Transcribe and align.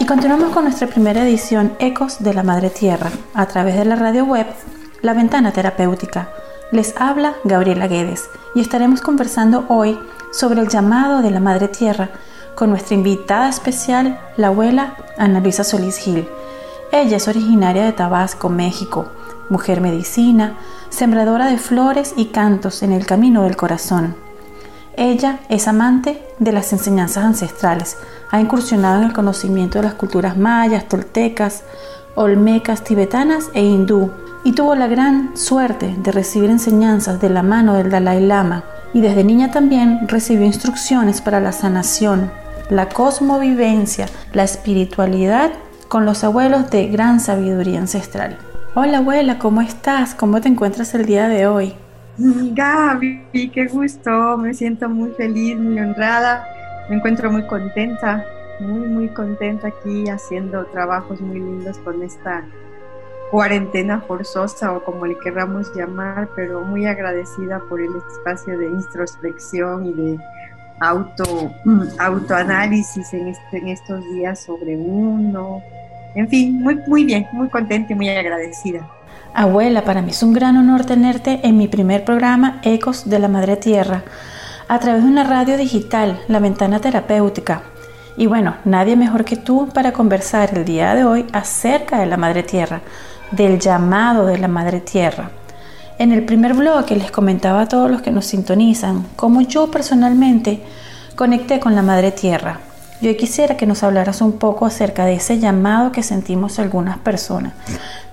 Y 0.00 0.06
continuamos 0.06 0.54
con 0.54 0.64
nuestra 0.64 0.88
primera 0.88 1.22
edición 1.22 1.74
Ecos 1.78 2.20
de 2.20 2.32
la 2.32 2.42
Madre 2.42 2.70
Tierra 2.70 3.10
a 3.34 3.44
través 3.44 3.76
de 3.76 3.84
la 3.84 3.96
radio 3.96 4.24
web 4.24 4.46
La 5.02 5.12
Ventana 5.12 5.52
Terapéutica. 5.52 6.30
Les 6.72 6.94
habla 6.96 7.34
Gabriela 7.44 7.86
Guedes 7.86 8.24
y 8.54 8.62
estaremos 8.62 9.02
conversando 9.02 9.66
hoy 9.68 9.98
sobre 10.32 10.62
el 10.62 10.68
llamado 10.68 11.20
de 11.20 11.30
la 11.30 11.38
Madre 11.38 11.68
Tierra 11.68 12.08
con 12.54 12.70
nuestra 12.70 12.94
invitada 12.94 13.50
especial, 13.50 14.18
la 14.38 14.46
abuela 14.46 14.96
Ana 15.18 15.40
Luisa 15.40 15.64
Solís 15.64 15.98
Gil. 15.98 16.26
Ella 16.92 17.18
es 17.18 17.28
originaria 17.28 17.84
de 17.84 17.92
Tabasco, 17.92 18.48
México, 18.48 19.10
mujer 19.50 19.82
medicina, 19.82 20.54
sembradora 20.88 21.44
de 21.46 21.58
flores 21.58 22.14
y 22.16 22.26
cantos 22.26 22.82
en 22.82 22.92
el 22.92 23.04
camino 23.04 23.42
del 23.42 23.58
corazón. 23.58 24.16
Ella 24.96 25.40
es 25.50 25.68
amante 25.68 26.22
de 26.38 26.52
las 26.52 26.72
enseñanzas 26.72 27.24
ancestrales, 27.24 27.98
ha 28.30 28.40
incursionado 28.40 28.98
en 28.98 29.08
el 29.08 29.12
conocimiento 29.12 29.78
de 29.78 29.84
las 29.84 29.94
culturas 29.94 30.36
mayas, 30.36 30.88
toltecas, 30.88 31.64
olmecas, 32.14 32.84
tibetanas 32.84 33.50
e 33.54 33.62
hindú, 33.62 34.10
y 34.44 34.52
tuvo 34.52 34.74
la 34.74 34.86
gran 34.86 35.36
suerte 35.36 35.96
de 35.98 36.12
recibir 36.12 36.48
enseñanzas 36.48 37.20
de 37.20 37.28
la 37.28 37.42
mano 37.42 37.74
del 37.74 37.90
Dalai 37.90 38.24
Lama, 38.24 38.64
y 38.94 39.00
desde 39.00 39.24
niña 39.24 39.50
también 39.50 40.08
recibió 40.08 40.46
instrucciones 40.46 41.20
para 41.20 41.40
la 41.40 41.52
sanación, 41.52 42.30
la 42.70 42.88
cosmovivencia, 42.88 44.06
la 44.32 44.44
espiritualidad 44.44 45.50
con 45.88 46.04
los 46.04 46.22
abuelos 46.24 46.70
de 46.70 46.86
gran 46.86 47.20
sabiduría 47.20 47.80
ancestral. 47.80 48.38
Hola 48.74 48.98
abuela, 48.98 49.38
¿cómo 49.38 49.60
estás? 49.60 50.14
¿Cómo 50.14 50.40
te 50.40 50.48
encuentras 50.48 50.94
el 50.94 51.04
día 51.04 51.28
de 51.28 51.48
hoy? 51.48 51.74
Gaby, 52.18 53.50
qué 53.52 53.66
gusto, 53.66 54.36
me 54.38 54.54
siento 54.54 54.88
muy 54.88 55.10
feliz, 55.10 55.58
muy 55.58 55.80
honrada, 55.80 56.44
me 56.90 56.96
encuentro 56.96 57.30
muy 57.30 57.44
contenta, 57.44 58.24
muy, 58.58 58.88
muy 58.88 59.08
contenta 59.08 59.68
aquí 59.68 60.08
haciendo 60.08 60.66
trabajos 60.66 61.20
muy 61.20 61.38
lindos 61.38 61.78
con 61.78 62.02
esta 62.02 62.44
cuarentena 63.30 64.00
forzosa 64.00 64.72
o 64.72 64.82
como 64.82 65.06
le 65.06 65.16
queramos 65.20 65.72
llamar, 65.74 66.28
pero 66.34 66.62
muy 66.62 66.86
agradecida 66.86 67.60
por 67.68 67.80
el 67.80 67.90
espacio 67.94 68.58
de 68.58 68.66
introspección 68.66 69.86
y 69.86 69.92
de 69.92 70.18
auto, 70.80 71.52
autoanálisis 71.98 73.14
en, 73.14 73.28
este, 73.28 73.58
en 73.58 73.68
estos 73.68 74.04
días 74.12 74.42
sobre 74.42 74.76
uno, 74.76 75.62
en 76.16 76.28
fin, 76.28 76.60
muy, 76.60 76.74
muy 76.88 77.04
bien, 77.04 77.28
muy 77.32 77.48
contenta 77.48 77.92
y 77.92 77.96
muy 77.96 78.08
agradecida. 78.08 78.84
Abuela, 79.32 79.84
para 79.84 80.02
mí 80.02 80.10
es 80.10 80.24
un 80.24 80.32
gran 80.32 80.56
honor 80.56 80.84
tenerte 80.84 81.38
en 81.44 81.56
mi 81.56 81.68
primer 81.68 82.04
programa 82.04 82.60
Ecos 82.64 83.08
de 83.08 83.20
la 83.20 83.28
Madre 83.28 83.56
Tierra, 83.56 84.02
a 84.70 84.78
través 84.78 85.02
de 85.02 85.08
una 85.08 85.24
radio 85.24 85.56
digital, 85.56 86.20
La 86.28 86.38
Ventana 86.38 86.78
Terapéutica. 86.78 87.62
Y 88.16 88.26
bueno, 88.26 88.54
nadie 88.64 88.94
mejor 88.94 89.24
que 89.24 89.34
tú 89.34 89.68
para 89.74 89.92
conversar 89.92 90.56
el 90.56 90.64
día 90.64 90.94
de 90.94 91.02
hoy 91.02 91.26
acerca 91.32 91.98
de 91.98 92.06
la 92.06 92.16
Madre 92.16 92.44
Tierra, 92.44 92.80
del 93.32 93.58
llamado 93.58 94.26
de 94.26 94.38
la 94.38 94.46
Madre 94.46 94.78
Tierra. 94.80 95.32
En 95.98 96.12
el 96.12 96.24
primer 96.24 96.54
bloque 96.54 96.94
les 96.94 97.10
comentaba 97.10 97.62
a 97.62 97.68
todos 97.68 97.90
los 97.90 98.00
que 98.00 98.12
nos 98.12 98.26
sintonizan 98.26 99.08
cómo 99.16 99.40
yo 99.40 99.72
personalmente 99.72 100.62
conecté 101.16 101.58
con 101.58 101.74
la 101.74 101.82
Madre 101.82 102.12
Tierra 102.12 102.60
yo 103.00 103.16
quisiera 103.16 103.56
que 103.56 103.66
nos 103.66 103.82
hablaras 103.82 104.20
un 104.20 104.32
poco 104.32 104.66
acerca 104.66 105.06
de 105.06 105.14
ese 105.14 105.38
llamado 105.38 105.90
que 105.90 106.02
sentimos 106.02 106.58
algunas 106.58 106.98
personas, 106.98 107.54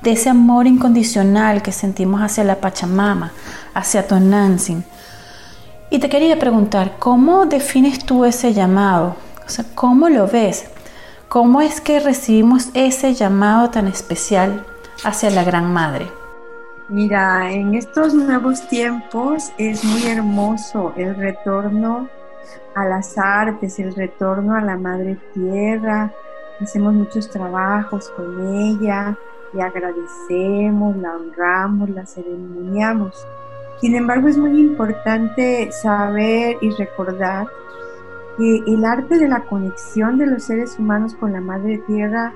de 0.02 0.14
ese 0.14 0.30
amor 0.30 0.66
incondicional 0.66 1.62
que 1.62 1.74
sentimos 1.74 2.22
hacia 2.22 2.46
la 2.46 2.56
Pachamama, 2.56 3.34
hacia 3.74 4.08
Tonantzin. 4.08 4.86
Y 5.90 6.00
te 6.00 6.10
quería 6.10 6.38
preguntar, 6.38 6.98
¿cómo 7.00 7.46
defines 7.46 8.06
tú 8.06 8.26
ese 8.26 8.54
llamado? 8.54 9.16
O 9.46 9.50
sea, 9.50 9.64
¿cómo 9.74 10.10
lo 10.10 10.28
ves? 10.28 10.70
¿Cómo 11.30 11.62
es 11.62 11.80
que 11.80 12.02
recibimos 12.02 12.70
ese 12.74 13.14
llamado 13.14 13.70
tan 13.70 13.88
especial 13.88 14.66
hacia 15.06 15.30
la 15.30 15.46
Gran 15.46 15.72
Madre? 15.72 16.08
Mira, 16.90 17.52
en 17.52 17.74
estos 17.74 18.14
nuevos 18.14 18.68
tiempos 18.68 19.52
es 19.58 19.84
muy 19.86 20.08
hermoso 20.08 20.94
el 20.98 21.16
retorno 21.16 22.10
a 22.76 22.86
las 22.86 23.18
artes, 23.18 23.80
el 23.80 23.96
retorno 23.96 24.56
a 24.56 24.62
la 24.62 24.78
madre 24.78 25.18
tierra. 25.34 26.12
Hacemos 26.62 26.94
muchos 26.94 27.30
trabajos 27.30 28.10
con 28.10 28.56
ella, 28.56 29.18
le 29.54 29.62
agradecemos, 29.62 30.98
la 30.98 31.16
honramos, 31.16 31.90
la 31.90 32.06
ceremoniamos. 32.06 33.26
Sin 33.82 33.96
embargo, 33.96 34.28
es 34.28 34.38
muy 34.38 34.60
importante 34.60 35.72
saber 35.72 36.58
y 36.62 36.72
recordar 36.72 37.48
que 38.38 38.64
el 38.68 38.86
arte 38.86 39.18
de 39.18 39.28
la 39.28 39.44
conexión 39.46 40.18
de 40.18 40.28
los 40.28 40.44
seres 40.44 40.78
humanos 40.80 41.16
con 41.16 41.34
la 41.34 41.42
madre 41.42 41.78
tierra 41.88 42.34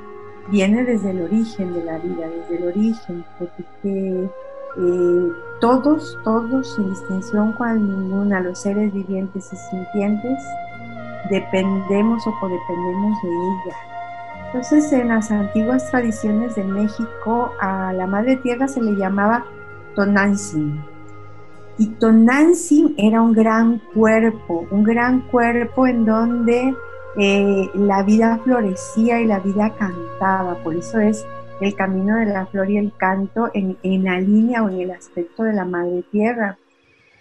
viene 0.49 0.83
desde 0.83 1.11
el 1.11 1.21
origen 1.21 1.73
de 1.73 1.83
la 1.83 1.97
vida, 1.97 2.27
desde 2.27 2.57
el 2.57 2.67
origen, 2.67 3.25
porque 3.39 4.29
eh, 4.77 5.31
todos, 5.59 6.17
todos, 6.23 6.75
sin 6.75 6.89
distinción 6.89 7.53
cual 7.53 7.87
ninguna, 7.87 8.39
los 8.39 8.59
seres 8.59 8.93
vivientes 8.93 9.51
y 9.51 9.55
sintientes, 9.55 10.43
dependemos 11.29 12.25
o 12.27 12.33
codependemos 12.39 13.21
de 13.21 13.29
ella. 13.29 13.77
Entonces, 14.47 14.91
en 14.91 15.07
las 15.07 15.31
antiguas 15.31 15.89
tradiciones 15.89 16.55
de 16.55 16.63
México, 16.63 17.53
a 17.59 17.93
la 17.93 18.05
Madre 18.05 18.35
Tierra 18.37 18.67
se 18.67 18.81
le 18.81 18.95
llamaba 18.95 19.45
Tonantzin. 19.95 20.90
Y 21.77 21.87
Tonantzin 21.87 22.93
era 22.97 23.21
un 23.21 23.33
gran 23.33 23.79
cuerpo, 23.93 24.67
un 24.71 24.83
gran 24.83 25.21
cuerpo 25.21 25.87
en 25.87 26.05
donde 26.05 26.75
eh, 27.17 27.69
la 27.73 28.03
vida 28.03 28.39
florecía 28.43 29.19
y 29.19 29.25
la 29.25 29.39
vida 29.39 29.73
cantaba. 29.77 30.55
Por 30.63 30.75
eso 30.75 30.99
es 30.99 31.25
el 31.61 31.75
camino 31.75 32.17
de 32.17 32.25
la 32.25 32.45
flor 32.47 32.69
y 32.69 32.77
el 32.77 32.91
canto 32.97 33.49
en, 33.53 33.77
la 34.03 34.19
línea 34.19 34.63
o 34.63 34.69
en 34.69 34.81
el 34.81 34.91
aspecto 34.91 35.43
de 35.43 35.53
la 35.53 35.65
madre 35.65 36.03
tierra. 36.11 36.57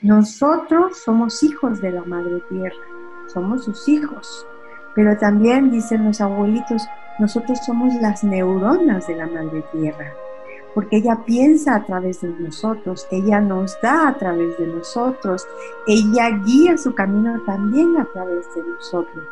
Nosotros 0.03 0.99
somos 0.99 1.43
hijos 1.43 1.81
de 1.83 1.91
la 1.91 2.03
madre 2.05 2.41
tierra, 2.49 2.77
somos 3.27 3.65
sus 3.65 3.87
hijos, 3.87 4.47
pero 4.95 5.17
también 5.19 5.71
dicen 5.71 6.07
los 6.07 6.23
abuelitos, 6.23 6.83
nosotros 7.19 7.59
somos 7.67 7.95
las 7.97 8.25
neuronas 8.25 9.07
de 9.07 9.17
la 9.17 9.27
madre 9.27 9.63
tierra, 9.73 10.11
porque 10.75 10.99
ella 10.99 11.25
piensa 11.25 11.75
a 11.75 11.85
través 11.85 12.21
de 12.21 12.29
nosotros, 12.29 13.07
ella 13.11 13.41
nos 13.41 13.81
da 13.81 14.09
a 14.09 14.19
través 14.19 14.57
de 14.59 14.67
nosotros, 14.67 15.47
ella 15.87 16.31
guía 16.45 16.77
su 16.79 16.95
camino 16.95 17.41
también 17.45 17.97
a 17.99 18.05
través 18.07 18.47
de 18.55 18.63
nosotros. 18.63 19.25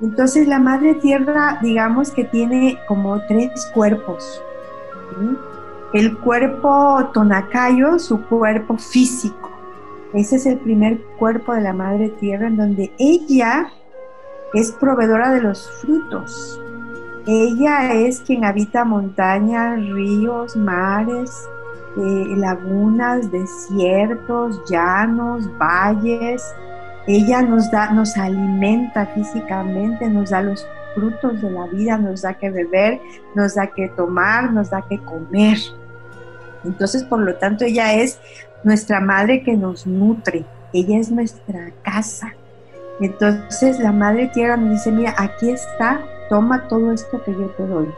Entonces 0.00 0.46
la 0.46 0.60
madre 0.60 0.94
tierra, 0.94 1.58
digamos 1.60 2.10
que 2.12 2.24
tiene 2.24 2.78
como 2.86 3.20
tres 3.26 3.70
cuerpos. 3.74 4.42
El 5.92 6.16
cuerpo 6.18 7.10
tonacayo, 7.12 7.98
su 7.98 8.22
cuerpo 8.26 8.76
físico. 8.76 9.50
Ese 10.14 10.36
es 10.36 10.46
el 10.46 10.58
primer 10.58 11.02
cuerpo 11.18 11.52
de 11.54 11.62
la 11.62 11.72
madre 11.72 12.10
tierra 12.10 12.46
en 12.46 12.56
donde 12.56 12.92
ella 12.98 13.72
es 14.54 14.72
proveedora 14.72 15.32
de 15.32 15.42
los 15.42 15.68
frutos. 15.80 16.60
Ella 17.30 17.92
es 17.92 18.20
quien 18.20 18.42
habita 18.42 18.86
montañas, 18.86 19.78
ríos, 19.90 20.56
mares, 20.56 21.30
eh, 21.94 22.24
lagunas, 22.38 23.30
desiertos, 23.30 24.58
llanos, 24.70 25.46
valles, 25.58 26.42
ella 27.06 27.42
nos 27.42 27.70
da, 27.70 27.90
nos 27.90 28.16
alimenta 28.16 29.04
físicamente, 29.08 30.08
nos 30.08 30.30
da 30.30 30.40
los 30.40 30.66
frutos 30.94 31.42
de 31.42 31.50
la 31.50 31.66
vida, 31.66 31.98
nos 31.98 32.22
da 32.22 32.32
que 32.32 32.48
beber, 32.48 32.98
nos 33.34 33.56
da 33.56 33.66
que 33.66 33.88
tomar, 33.88 34.50
nos 34.50 34.70
da 34.70 34.80
que 34.88 34.98
comer. 34.98 35.58
Entonces, 36.64 37.04
por 37.04 37.20
lo 37.20 37.34
tanto, 37.34 37.66
ella 37.66 37.92
es 37.92 38.18
nuestra 38.64 39.00
madre 39.00 39.42
que 39.42 39.54
nos 39.54 39.86
nutre, 39.86 40.46
ella 40.72 40.98
es 40.98 41.10
nuestra 41.10 41.72
casa. 41.82 42.32
Entonces, 43.00 43.78
la 43.80 43.92
madre 43.92 44.28
tierra 44.28 44.56
nos 44.56 44.70
dice, 44.70 44.92
mira, 44.92 45.14
aquí 45.18 45.50
está, 45.50 46.00
toma 46.28 46.68
todo 46.68 46.92
esto 46.92 47.22
que 47.22 47.32
yo 47.32 47.46
te 47.50 47.66
doy. 47.66 47.88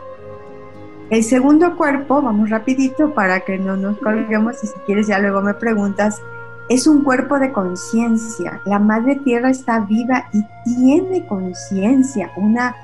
El 1.10 1.24
segundo 1.24 1.76
cuerpo, 1.76 2.22
vamos 2.22 2.50
rapidito 2.50 3.12
para 3.14 3.40
que 3.40 3.58
no 3.58 3.76
nos 3.76 3.98
colguemos 3.98 4.62
y 4.62 4.68
si 4.68 4.78
quieres 4.86 5.08
ya 5.08 5.18
luego 5.18 5.42
me 5.42 5.54
preguntas, 5.54 6.22
es 6.68 6.86
un 6.86 7.02
cuerpo 7.02 7.40
de 7.40 7.50
conciencia. 7.50 8.60
La 8.64 8.78
Madre 8.78 9.16
Tierra 9.16 9.50
está 9.50 9.80
viva 9.80 10.28
y 10.32 10.44
tiene 10.64 11.26
conciencia, 11.26 12.30
una 12.36 12.76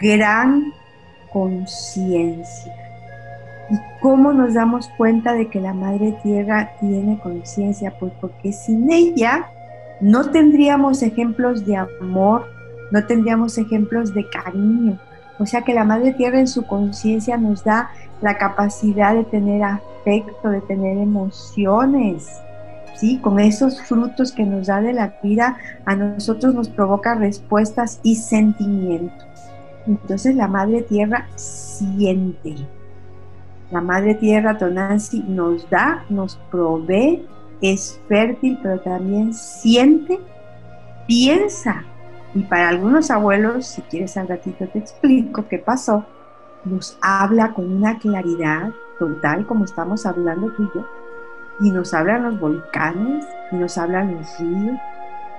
gran 0.00 0.72
conciencia. 1.30 2.74
¿Y 3.68 3.76
cómo 4.00 4.32
nos 4.32 4.54
damos 4.54 4.88
cuenta 4.96 5.34
de 5.34 5.48
que 5.48 5.60
la 5.60 5.74
Madre 5.74 6.18
Tierra 6.22 6.72
tiene 6.80 7.18
conciencia? 7.18 7.92
Pues 8.00 8.12
porque 8.18 8.52
sin 8.52 8.90
ella 8.90 9.50
no 10.00 10.30
tendríamos 10.30 11.02
ejemplos 11.02 11.66
de 11.66 11.76
amor, 11.76 12.46
no 12.90 13.04
tendríamos 13.06 13.58
ejemplos 13.58 14.14
de 14.14 14.28
cariño. 14.28 14.98
O 15.38 15.46
sea 15.46 15.62
que 15.62 15.74
la 15.74 15.84
Madre 15.84 16.12
Tierra 16.12 16.38
en 16.38 16.48
su 16.48 16.64
conciencia 16.64 17.36
nos 17.36 17.64
da 17.64 17.90
la 18.20 18.38
capacidad 18.38 19.14
de 19.14 19.24
tener 19.24 19.62
afecto, 19.64 20.48
de 20.48 20.60
tener 20.60 20.98
emociones, 20.98 22.40
¿sí? 22.94 23.18
Con 23.18 23.40
esos 23.40 23.82
frutos 23.82 24.32
que 24.32 24.44
nos 24.44 24.68
da 24.68 24.80
de 24.80 24.92
la 24.92 25.18
vida, 25.22 25.56
a 25.84 25.96
nosotros 25.96 26.54
nos 26.54 26.68
provoca 26.68 27.14
respuestas 27.14 28.00
y 28.02 28.16
sentimientos. 28.16 29.26
Entonces 29.86 30.36
la 30.36 30.48
Madre 30.48 30.82
Tierra 30.82 31.26
siente. 31.34 32.54
La 33.70 33.80
Madre 33.80 34.14
Tierra 34.14 34.56
Tonansi 34.56 35.24
nos 35.26 35.68
da, 35.68 36.04
nos 36.08 36.36
provee, 36.50 37.26
es 37.60 38.00
fértil, 38.08 38.58
pero 38.62 38.78
también 38.80 39.34
siente, 39.34 40.20
piensa. 41.06 41.84
Y 42.34 42.42
para 42.42 42.68
algunos 42.68 43.10
abuelos, 43.10 43.66
si 43.66 43.82
quieres 43.82 44.16
al 44.16 44.28
ratito 44.28 44.66
te 44.66 44.80
explico 44.80 45.46
qué 45.48 45.58
pasó, 45.58 46.04
nos 46.64 46.98
habla 47.00 47.52
con 47.52 47.72
una 47.72 47.98
claridad 47.98 48.70
total 48.98 49.46
como 49.46 49.64
estamos 49.64 50.06
hablando 50.06 50.50
tú 50.52 50.64
y 50.64 50.78
yo. 50.78 50.86
Y 51.60 51.70
nos 51.70 51.94
hablan 51.94 52.24
los 52.24 52.40
volcanes, 52.40 53.24
y 53.52 53.56
nos 53.56 53.78
hablan 53.78 54.16
los 54.16 54.38
ríos, 54.38 54.78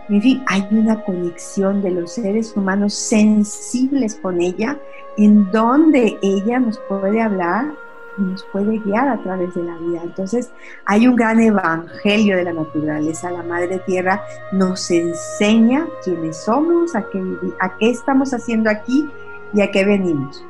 en 0.08 0.22
fin, 0.22 0.44
hay 0.46 0.68
una 0.70 1.04
conexión 1.04 1.82
de 1.82 1.90
los 1.90 2.14
seres 2.14 2.56
humanos 2.56 2.94
sensibles 2.94 4.16
con 4.16 4.40
ella, 4.40 4.78
en 5.18 5.50
donde 5.52 6.20
ella 6.22 6.60
nos 6.60 6.78
puede 6.88 7.22
hablar 7.22 7.74
nos 8.18 8.44
puede 8.52 8.80
guiar 8.80 9.08
a 9.10 9.22
través 9.22 9.54
de 9.56 9.64
la 9.64 9.78
vida. 9.78 10.02
Entonces, 10.04 10.52
hay 10.86 11.08
un 11.08 11.16
gran 11.16 11.40
evangelio 11.40 12.38
de 12.38 12.44
la 12.44 12.54
naturaleza. 12.54 13.32
La 13.32 13.44
Madre 13.44 13.80
Tierra 13.86 14.22
nos 14.52 14.90
enseña 14.92 15.86
quiénes 16.04 16.38
somos, 16.38 16.96
a 16.96 17.04
qué, 17.10 17.22
a 17.60 17.78
qué 17.78 17.90
estamos 17.90 18.34
haciendo 18.34 18.70
aquí 18.70 19.10
y 19.54 19.62
a 19.62 19.72
qué 19.72 19.86
venimos. 19.86 20.46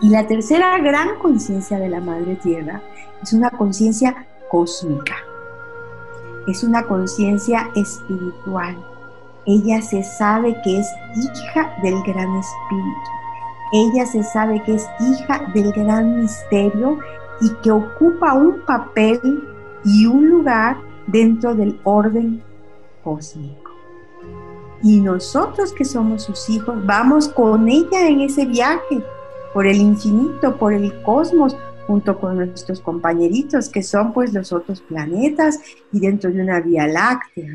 Y 0.00 0.10
la 0.10 0.26
tercera 0.26 0.78
gran 0.78 1.18
conciencia 1.18 1.78
de 1.78 1.88
la 1.88 2.00
Madre 2.00 2.36
Tierra 2.36 2.82
es 3.22 3.32
una 3.32 3.50
conciencia 3.50 4.26
cósmica 4.50 5.16
es 6.46 6.62
una 6.62 6.86
conciencia 6.86 7.70
espiritual. 7.74 8.76
Ella 9.46 9.82
se 9.82 10.02
sabe 10.02 10.56
que 10.62 10.78
es 10.78 10.86
hija 11.16 11.76
del 11.82 11.94
gran 12.02 12.36
espíritu. 12.36 13.10
Ella 13.72 14.06
se 14.06 14.22
sabe 14.22 14.62
que 14.62 14.74
es 14.74 14.86
hija 15.00 15.50
del 15.54 15.72
gran 15.72 16.20
misterio 16.20 16.98
y 17.40 17.50
que 17.62 17.70
ocupa 17.70 18.34
un 18.34 18.60
papel 18.64 19.20
y 19.84 20.06
un 20.06 20.28
lugar 20.28 20.76
dentro 21.06 21.54
del 21.54 21.78
orden 21.84 22.42
cósmico. 23.02 23.72
Y 24.82 25.00
nosotros 25.00 25.72
que 25.72 25.84
somos 25.84 26.24
sus 26.24 26.48
hijos, 26.48 26.74
vamos 26.84 27.28
con 27.28 27.68
ella 27.68 28.08
en 28.08 28.20
ese 28.20 28.46
viaje 28.46 29.02
por 29.52 29.66
el 29.66 29.78
infinito, 29.78 30.56
por 30.56 30.72
el 30.72 31.02
cosmos, 31.02 31.56
junto 31.86 32.18
con 32.18 32.36
nuestros 32.36 32.80
compañeritos 32.80 33.68
que 33.68 33.82
son 33.82 34.12
pues 34.12 34.32
los 34.32 34.52
otros 34.52 34.80
planetas 34.82 35.60
y 35.92 36.00
dentro 36.00 36.30
de 36.30 36.42
una 36.42 36.60
vía 36.60 36.86
láctea. 36.86 37.48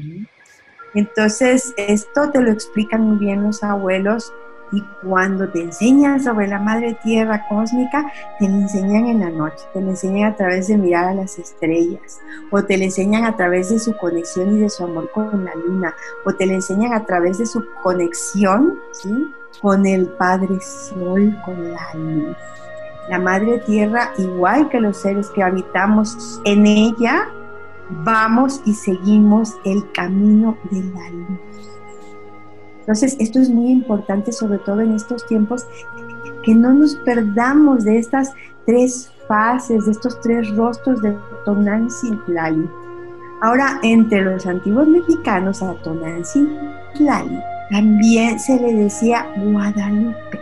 Entonces, 0.94 1.74
esto 1.78 2.32
te 2.32 2.42
lo 2.42 2.52
explican 2.52 3.02
muy 3.02 3.18
bien 3.18 3.44
los 3.44 3.64
abuelos 3.64 4.34
y 4.72 4.82
cuando 5.04 5.50
te 5.50 5.62
enseñan 5.62 6.24
sobre 6.24 6.48
la 6.48 6.60
madre 6.60 6.98
tierra 7.04 7.46
cósmica, 7.50 8.12
te 8.40 8.48
lo 8.48 8.56
enseñan 8.56 9.08
en 9.08 9.20
la 9.20 9.30
noche, 9.30 9.66
te 9.74 9.82
lo 9.82 9.90
enseñan 9.90 10.32
a 10.32 10.36
través 10.36 10.68
de 10.68 10.78
mirar 10.78 11.06
a 11.06 11.14
las 11.14 11.38
estrellas, 11.38 12.20
o 12.50 12.64
te 12.64 12.78
lo 12.78 12.86
enseñan 12.86 13.26
a 13.26 13.36
través 13.36 13.70
de 13.70 13.80
su 13.80 13.96
conexión 13.98 14.58
y 14.58 14.62
de 14.62 14.70
su 14.70 14.84
amor 14.84 15.12
con 15.12 15.46
la 15.46 15.54
luna, 15.56 15.94
o 16.26 16.34
te 16.34 16.46
lo 16.46 16.54
enseñan 16.54 16.94
a 16.94 17.06
través 17.06 17.38
de 17.38 17.46
su 17.46 17.64
conexión 17.84 18.80
con 19.62 19.86
el 19.86 20.08
Padre 20.08 20.60
Sol, 20.62 21.38
con 21.46 21.74
la 21.74 21.94
luz. 21.94 22.38
La 23.10 23.20
Madre 23.20 23.60
Tierra, 23.60 24.14
igual 24.18 24.70
que 24.70 24.80
los 24.80 24.98
seres 24.98 25.30
que 25.32 25.44
habitamos 25.44 26.40
en 26.46 26.66
ella, 26.66 27.28
vamos 27.90 28.62
y 28.66 28.74
seguimos 28.74 29.56
el 29.66 29.92
camino 29.92 30.58
de 30.70 30.84
la 30.84 31.10
luz. 31.10 31.71
Entonces, 32.92 33.16
esto 33.22 33.40
es 33.40 33.50
muy 33.50 33.72
importante, 33.72 34.34
sobre 34.34 34.58
todo 34.58 34.82
en 34.82 34.94
estos 34.94 35.26
tiempos, 35.26 35.66
que 36.44 36.54
no 36.54 36.74
nos 36.74 36.96
perdamos 36.96 37.86
de 37.86 37.98
estas 37.98 38.34
tres 38.66 39.14
fases, 39.30 39.86
de 39.86 39.92
estos 39.94 40.20
tres 40.20 40.54
rostros 40.58 41.02
de 41.02 41.16
Tonantzin 41.46 42.20
Lali. 42.28 42.70
Ahora, 43.42 43.80
entre 43.84 44.24
los 44.24 44.46
antiguos 44.46 44.90
mexicanos, 44.90 45.64
a 45.64 45.74
Tonantzin 45.76 46.50
Lali 47.00 47.40
también 47.70 48.38
se 48.42 48.60
le 48.60 48.74
decía 48.74 49.26
Guadalupe. 49.38 50.42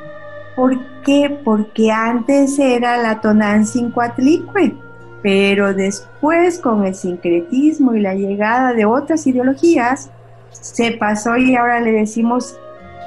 ¿Por 0.55 0.75
qué? 1.03 1.39
Porque 1.43 1.91
antes 1.91 2.57
era 2.57 2.97
la 2.97 3.21
Tonantzin 3.21 3.91
Coatlicue, 3.91 4.75
pero 5.21 5.71
después 5.75 6.57
con 6.57 6.83
el 6.83 6.95
sincretismo 6.95 7.93
y 7.93 7.99
la 7.99 8.15
llegada 8.15 8.73
de 8.73 8.85
otras 8.85 9.27
ideologías, 9.27 10.09
se 10.51 10.91
pasó 10.93 11.37
y 11.37 11.55
ahora 11.55 11.79
le 11.79 11.91
decimos 11.91 12.57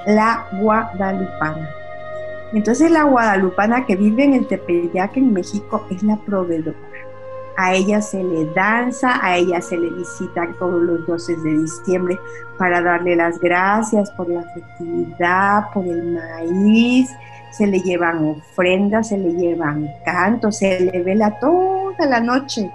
la 0.06 0.46
guadalupana. 0.60 1.68
Entonces 2.52 2.90
la 2.90 3.04
guadalupana 3.04 3.86
que 3.86 3.96
vive 3.96 4.24
en 4.24 4.34
el 4.34 4.46
Tepeyac 4.46 5.16
en 5.16 5.32
México 5.32 5.86
es 5.90 6.02
la 6.02 6.16
proveedora. 6.16 6.76
A 7.56 7.74
ella 7.74 8.00
se 8.00 8.22
le 8.22 8.46
danza, 8.54 9.24
a 9.24 9.36
ella 9.36 9.60
se 9.60 9.76
le 9.76 9.90
visita 9.90 10.48
todos 10.58 10.82
los 10.82 11.06
12 11.06 11.36
de 11.36 11.58
diciembre 11.58 12.18
para 12.58 12.82
darle 12.82 13.16
las 13.16 13.38
gracias 13.38 14.10
por 14.12 14.28
la 14.28 14.42
festividad, 14.54 15.70
por 15.72 15.86
el 15.86 16.14
maíz, 16.14 17.10
se 17.50 17.66
le 17.66 17.80
llevan 17.80 18.24
ofrendas, 18.26 19.08
se 19.08 19.18
le 19.18 19.32
llevan 19.32 19.88
cantos, 20.04 20.58
se 20.58 20.80
le 20.80 21.02
vela 21.02 21.38
toda 21.38 22.06
la 22.06 22.20
noche, 22.20 22.70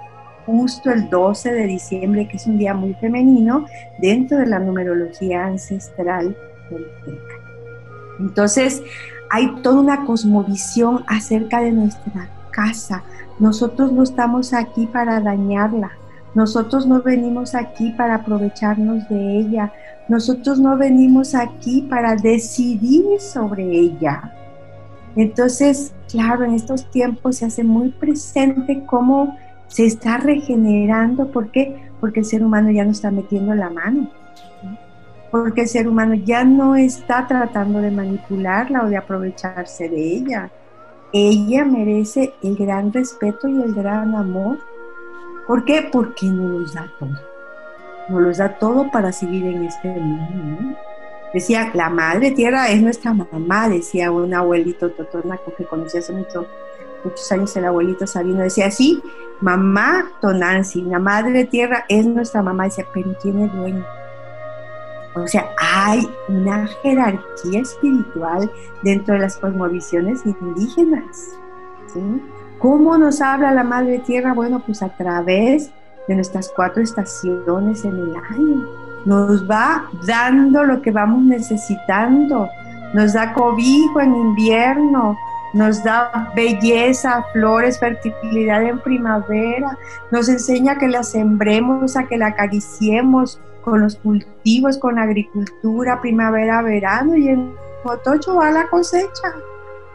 justo 0.48 0.90
el 0.90 1.10
12 1.10 1.52
de 1.52 1.66
diciembre, 1.66 2.26
que 2.26 2.38
es 2.38 2.46
un 2.46 2.56
día 2.56 2.72
muy 2.72 2.94
femenino 2.94 3.66
dentro 3.98 4.38
de 4.38 4.46
la 4.46 4.58
numerología 4.58 5.44
ancestral 5.44 6.34
tolteca. 6.70 7.34
Entonces, 8.18 8.82
hay 9.28 9.54
toda 9.62 9.80
una 9.80 10.06
cosmovisión 10.06 11.04
acerca 11.06 11.60
de 11.60 11.72
nuestra 11.72 12.30
casa. 12.50 13.04
Nosotros 13.38 13.92
no 13.92 14.02
estamos 14.02 14.54
aquí 14.54 14.86
para 14.86 15.20
dañarla. 15.20 15.90
Nosotros 16.34 16.86
no 16.86 17.02
venimos 17.02 17.54
aquí 17.54 17.90
para 17.90 18.14
aprovecharnos 18.14 19.06
de 19.10 19.38
ella. 19.40 19.70
Nosotros 20.08 20.58
no 20.58 20.78
venimos 20.78 21.34
aquí 21.34 21.82
para 21.82 22.16
decidir 22.16 23.04
sobre 23.20 23.64
ella. 23.64 24.32
Entonces, 25.14 25.92
claro, 26.10 26.44
en 26.44 26.54
estos 26.54 26.90
tiempos 26.90 27.36
se 27.36 27.44
hace 27.44 27.64
muy 27.64 27.90
presente 27.90 28.82
cómo 28.86 29.36
se 29.68 29.86
está 29.86 30.18
regenerando. 30.18 31.30
¿Por 31.30 31.50
qué? 31.50 31.90
Porque 32.00 32.20
el 32.20 32.26
ser 32.26 32.42
humano 32.42 32.70
ya 32.70 32.84
no 32.84 32.90
está 32.90 33.10
metiendo 33.10 33.54
la 33.54 33.70
mano. 33.70 34.10
Porque 35.30 35.62
el 35.62 35.68
ser 35.68 35.86
humano 35.86 36.14
ya 36.14 36.42
no 36.42 36.74
está 36.74 37.26
tratando 37.26 37.80
de 37.80 37.90
manipularla 37.90 38.84
o 38.84 38.88
de 38.88 38.96
aprovecharse 38.96 39.88
de 39.88 40.00
ella. 40.00 40.50
Ella 41.12 41.64
merece 41.64 42.32
el 42.42 42.56
gran 42.56 42.92
respeto 42.92 43.46
y 43.46 43.62
el 43.62 43.74
gran 43.74 44.14
amor. 44.14 44.58
¿Por 45.46 45.64
qué? 45.64 45.88
Porque 45.90 46.26
nos 46.26 46.50
los 46.50 46.74
da 46.74 46.90
todo. 46.98 47.18
Nos 48.08 48.22
los 48.22 48.38
da 48.38 48.58
todo 48.58 48.90
para 48.90 49.12
seguir 49.12 49.46
en 49.46 49.64
este 49.64 49.88
mundo. 49.88 50.76
Decía, 51.32 51.70
la 51.74 51.90
madre 51.90 52.30
tierra 52.30 52.70
es 52.70 52.80
nuestra 52.80 53.12
mamá, 53.12 53.68
decía 53.68 54.10
un 54.10 54.32
abuelito 54.32 54.90
totonaco 54.90 55.54
que 55.54 55.64
conocí 55.64 55.98
hace 55.98 56.12
mucho, 56.14 56.46
muchos 57.04 57.30
años, 57.32 57.56
el 57.56 57.64
abuelito 57.64 58.06
Sabino, 58.06 58.42
decía 58.42 58.66
así, 58.66 59.02
mamá 59.40 60.10
Tonansi, 60.20 60.82
la 60.82 60.98
madre 60.98 61.44
tierra 61.44 61.84
es 61.88 62.06
nuestra 62.06 62.42
mamá, 62.42 62.64
decía, 62.64 62.86
pero 62.92 63.12
tiene 63.22 63.48
dueño. 63.48 63.84
O 65.14 65.26
sea, 65.26 65.48
hay 65.58 66.08
una 66.28 66.66
jerarquía 66.82 67.60
espiritual 67.60 68.50
dentro 68.82 69.14
de 69.14 69.20
las 69.20 69.36
cosmovisiones 69.38 70.20
indígenas. 70.24 71.38
¿sí? 71.92 72.00
¿Cómo 72.58 72.98
nos 72.98 73.20
habla 73.20 73.52
la 73.52 73.64
Madre 73.64 74.00
Tierra? 74.00 74.32
Bueno, 74.32 74.62
pues 74.64 74.82
a 74.82 74.88
través 74.90 75.70
de 76.06 76.14
nuestras 76.14 76.52
cuatro 76.54 76.82
estaciones 76.82 77.84
en 77.84 77.96
el 77.96 78.16
año 78.16 78.66
nos 79.04 79.48
va 79.48 79.88
dando 80.06 80.64
lo 80.64 80.82
que 80.82 80.90
vamos 80.90 81.22
necesitando, 81.22 82.48
nos 82.94 83.12
da 83.12 83.32
cobijo 83.32 84.00
en 84.00 84.14
invierno, 84.14 85.16
nos 85.54 85.82
da 85.82 86.32
belleza, 86.34 87.24
flores, 87.32 87.78
fertilidad 87.78 88.62
en 88.62 88.78
primavera, 88.80 89.78
nos 90.10 90.28
enseña 90.28 90.78
que 90.78 90.88
la 90.88 91.02
sembremos, 91.02 91.96
a 91.96 92.06
que 92.06 92.18
la 92.18 92.28
acariciemos 92.28 93.40
con 93.62 93.80
los 93.80 93.96
cultivos, 93.96 94.78
con 94.78 94.96
la 94.96 95.02
agricultura, 95.02 96.00
primavera, 96.00 96.62
verano 96.62 97.16
y 97.16 97.28
en 97.28 97.52
otoño 97.84 98.36
va 98.36 98.50
la 98.50 98.68
cosecha. 98.68 99.34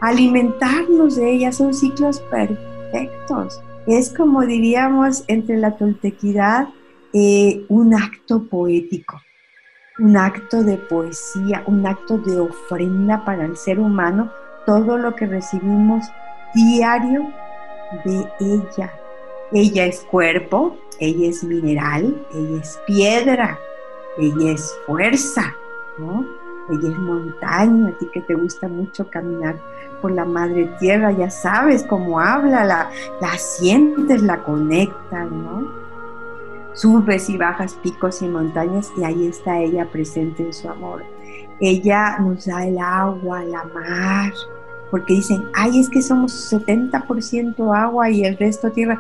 Alimentarnos 0.02 1.16
de 1.16 1.32
ella 1.32 1.52
son 1.52 1.74
ciclos 1.74 2.20
perfectos. 2.20 3.62
Es 3.88 4.14
como 4.14 4.42
diríamos 4.42 5.24
entre 5.28 5.58
la 5.58 5.76
toltequidad 5.78 6.68
eh, 7.14 7.66
un 7.70 7.94
acto 7.94 8.44
poético, 8.44 9.22
un 10.00 10.18
acto 10.18 10.64
de 10.64 10.78
poesía, 10.78 11.64
un 11.68 11.86
acto 11.86 12.18
de 12.18 12.40
ofrenda 12.40 13.24
para 13.24 13.46
el 13.46 13.56
ser 13.56 13.80
humano, 13.80 14.32
todo 14.66 14.98
lo 14.98 15.16
que 15.16 15.26
recibimos 15.26 16.06
diario 16.54 17.32
de 18.06 18.28
ella. 18.40 18.92
Ella 19.52 19.86
es 19.86 20.02
cuerpo, 20.02 20.78
ella 21.00 21.30
es 21.30 21.44
mineral, 21.44 22.16
ella 22.34 22.62
es 22.62 22.80
piedra, 22.88 23.60
ella 24.18 24.52
es 24.52 24.76
fuerza, 24.86 25.54
ella 26.72 26.90
es 26.90 26.98
montaña, 26.98 27.90
a 27.90 27.98
ti 27.98 28.08
que 28.14 28.22
te 28.22 28.34
gusta 28.34 28.68
mucho 28.68 29.10
caminar 29.10 29.56
por 30.02 30.12
la 30.12 30.26
madre 30.26 30.66
tierra, 30.80 31.12
ya 31.12 31.30
sabes 31.30 31.84
cómo 31.84 32.20
habla, 32.20 32.66
la, 32.66 32.92
la 33.22 33.38
sientes, 33.38 34.22
la 34.22 34.44
conectas, 34.44 35.30
¿no? 35.32 35.83
Subes 36.74 37.30
y 37.30 37.38
bajas 37.38 37.76
picos 37.76 38.22
y 38.22 38.28
montañas 38.28 38.92
y 38.98 39.04
ahí 39.04 39.28
está 39.28 39.60
ella 39.60 39.86
presente 39.86 40.44
en 40.44 40.54
su 40.54 40.70
amor. 40.70 41.04
Ella 41.60 42.18
nos 42.20 42.46
da 42.46 42.66
el 42.66 42.78
agua, 42.80 43.44
la 43.44 43.64
mar, 43.66 44.34
porque 44.92 45.14
dicen, 45.16 45.44
ay, 45.54 45.80
es 45.80 45.90
que 45.90 46.02
somos 46.02 46.52
70% 46.52 47.76
agua 47.76 48.10
y 48.10 48.26
el 48.26 48.38
resto 48.38 48.72
tierra 48.72 49.00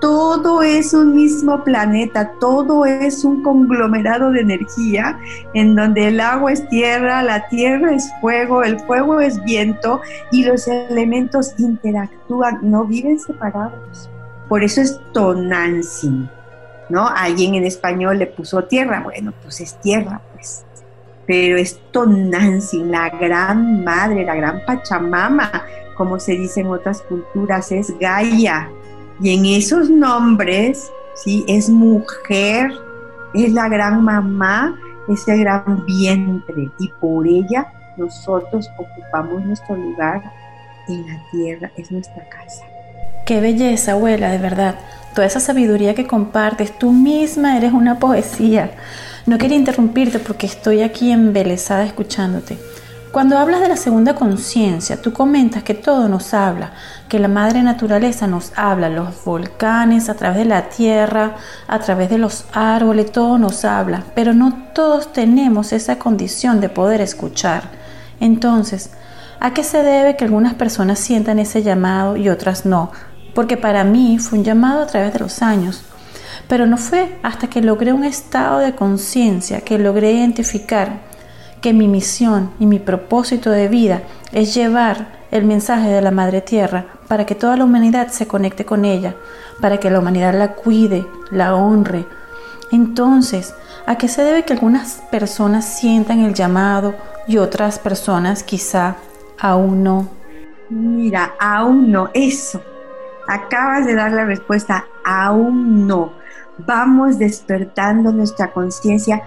todo 0.00 0.62
es 0.62 0.94
un 0.94 1.14
mismo 1.14 1.62
planeta, 1.62 2.32
todo 2.40 2.86
es 2.86 3.24
un 3.24 3.42
conglomerado 3.42 4.30
de 4.32 4.40
energía 4.40 5.18
en 5.54 5.76
donde 5.76 6.08
el 6.08 6.20
agua 6.20 6.52
es 6.52 6.66
tierra, 6.68 7.22
la 7.22 7.46
tierra 7.48 7.94
es 7.94 8.10
fuego, 8.20 8.62
el 8.62 8.80
fuego 8.80 9.20
es 9.20 9.42
viento 9.44 10.00
y 10.32 10.44
los 10.44 10.66
elementos 10.66 11.54
interactúan, 11.58 12.58
no 12.62 12.84
viven 12.84 13.18
separados. 13.18 14.10
Por 14.48 14.64
eso 14.64 14.80
es 14.80 15.00
Tonantzin, 15.12 16.28
¿no? 16.90 17.08
Alguien 17.08 17.54
en 17.54 17.64
español 17.64 18.18
le 18.18 18.26
puso 18.26 18.64
tierra, 18.64 19.00
bueno, 19.00 19.32
pues 19.42 19.60
es 19.60 19.80
tierra, 19.80 20.20
pues. 20.34 20.64
Pero 21.26 21.56
es 21.56 21.80
Tonantzin, 21.92 22.90
la 22.90 23.08
gran 23.08 23.84
madre, 23.84 24.24
la 24.24 24.34
gran 24.34 24.64
Pachamama, 24.66 25.64
como 25.96 26.18
se 26.18 26.32
dice 26.32 26.60
en 26.60 26.68
otras 26.68 27.02
culturas, 27.02 27.70
es 27.72 27.96
Gaia 27.98 28.68
y 29.20 29.34
en 29.34 29.44
esos 29.44 29.90
nombres, 29.90 30.90
¿sí? 31.14 31.44
Es 31.46 31.68
mujer, 31.68 32.72
es 33.34 33.52
la 33.52 33.68
gran 33.68 34.02
mamá, 34.02 34.78
es 35.08 35.28
el 35.28 35.40
gran 35.40 35.84
vientre. 35.84 36.70
Y 36.78 36.88
por 37.00 37.26
ella 37.26 37.70
nosotros 37.96 38.68
ocupamos 38.78 39.44
nuestro 39.44 39.76
lugar 39.76 40.22
en 40.88 41.06
la 41.06 41.22
tierra, 41.30 41.70
es 41.76 41.92
nuestra 41.92 42.26
casa. 42.30 42.64
Qué 43.30 43.40
belleza, 43.40 43.92
abuela, 43.92 44.28
de 44.32 44.38
verdad. 44.38 44.74
Toda 45.14 45.24
esa 45.24 45.38
sabiduría 45.38 45.94
que 45.94 46.04
compartes, 46.04 46.76
tú 46.76 46.90
misma 46.90 47.56
eres 47.56 47.72
una 47.72 48.00
poesía. 48.00 48.72
No 49.24 49.38
quería 49.38 49.56
interrumpirte 49.56 50.18
porque 50.18 50.46
estoy 50.46 50.82
aquí 50.82 51.12
embelesada 51.12 51.84
escuchándote. 51.84 52.58
Cuando 53.12 53.38
hablas 53.38 53.60
de 53.60 53.68
la 53.68 53.76
segunda 53.76 54.16
conciencia, 54.16 55.00
tú 55.00 55.12
comentas 55.12 55.62
que 55.62 55.74
todo 55.74 56.08
nos 56.08 56.34
habla, 56.34 56.72
que 57.08 57.20
la 57.20 57.28
madre 57.28 57.62
naturaleza 57.62 58.26
nos 58.26 58.50
habla, 58.56 58.88
los 58.88 59.24
volcanes, 59.24 60.08
a 60.08 60.14
través 60.14 60.38
de 60.38 60.46
la 60.46 60.68
tierra, 60.68 61.36
a 61.68 61.78
través 61.78 62.10
de 62.10 62.18
los 62.18 62.46
árboles, 62.52 63.12
todo 63.12 63.38
nos 63.38 63.64
habla, 63.64 64.02
pero 64.16 64.34
no 64.34 64.72
todos 64.74 65.12
tenemos 65.12 65.72
esa 65.72 66.00
condición 66.00 66.60
de 66.60 66.68
poder 66.68 67.00
escuchar. 67.00 67.62
Entonces, 68.18 68.90
¿a 69.38 69.54
qué 69.54 69.62
se 69.62 69.84
debe 69.84 70.16
que 70.16 70.24
algunas 70.24 70.54
personas 70.54 70.98
sientan 70.98 71.38
ese 71.38 71.62
llamado 71.62 72.16
y 72.16 72.28
otras 72.28 72.66
no? 72.66 72.90
Porque 73.34 73.56
para 73.56 73.84
mí 73.84 74.18
fue 74.18 74.38
un 74.38 74.44
llamado 74.44 74.82
a 74.82 74.86
través 74.86 75.12
de 75.12 75.20
los 75.20 75.42
años, 75.42 75.82
pero 76.48 76.66
no 76.66 76.76
fue 76.76 77.18
hasta 77.22 77.48
que 77.48 77.62
logré 77.62 77.92
un 77.92 78.04
estado 78.04 78.58
de 78.58 78.74
conciencia, 78.74 79.60
que 79.60 79.78
logré 79.78 80.12
identificar 80.12 81.00
que 81.60 81.72
mi 81.72 81.88
misión 81.88 82.50
y 82.58 82.66
mi 82.66 82.78
propósito 82.78 83.50
de 83.50 83.68
vida 83.68 84.02
es 84.32 84.54
llevar 84.54 85.20
el 85.30 85.44
mensaje 85.44 85.88
de 85.88 86.02
la 86.02 86.10
Madre 86.10 86.40
Tierra 86.40 86.86
para 87.06 87.26
que 87.26 87.34
toda 87.34 87.56
la 87.56 87.64
humanidad 87.64 88.08
se 88.08 88.26
conecte 88.26 88.64
con 88.64 88.84
ella, 88.84 89.14
para 89.60 89.78
que 89.78 89.90
la 89.90 90.00
humanidad 90.00 90.34
la 90.34 90.54
cuide, 90.54 91.06
la 91.30 91.54
honre. 91.54 92.06
Entonces, 92.72 93.54
¿a 93.86 93.96
qué 93.96 94.08
se 94.08 94.22
debe 94.22 94.44
que 94.44 94.52
algunas 94.52 95.02
personas 95.10 95.64
sientan 95.64 96.20
el 96.20 96.34
llamado 96.34 96.94
y 97.26 97.38
otras 97.38 97.78
personas 97.78 98.42
quizá 98.42 98.96
aún 99.38 99.84
no? 99.84 100.08
Mira, 100.68 101.34
aún 101.38 101.90
no, 101.90 102.10
eso. 102.14 102.62
Acabas 103.32 103.86
de 103.86 103.94
dar 103.94 104.12
la 104.12 104.24
respuesta, 104.24 104.86
aún 105.04 105.86
no. 105.86 106.12
Vamos 106.58 107.18
despertando 107.18 108.12
nuestra 108.12 108.52
conciencia 108.52 109.22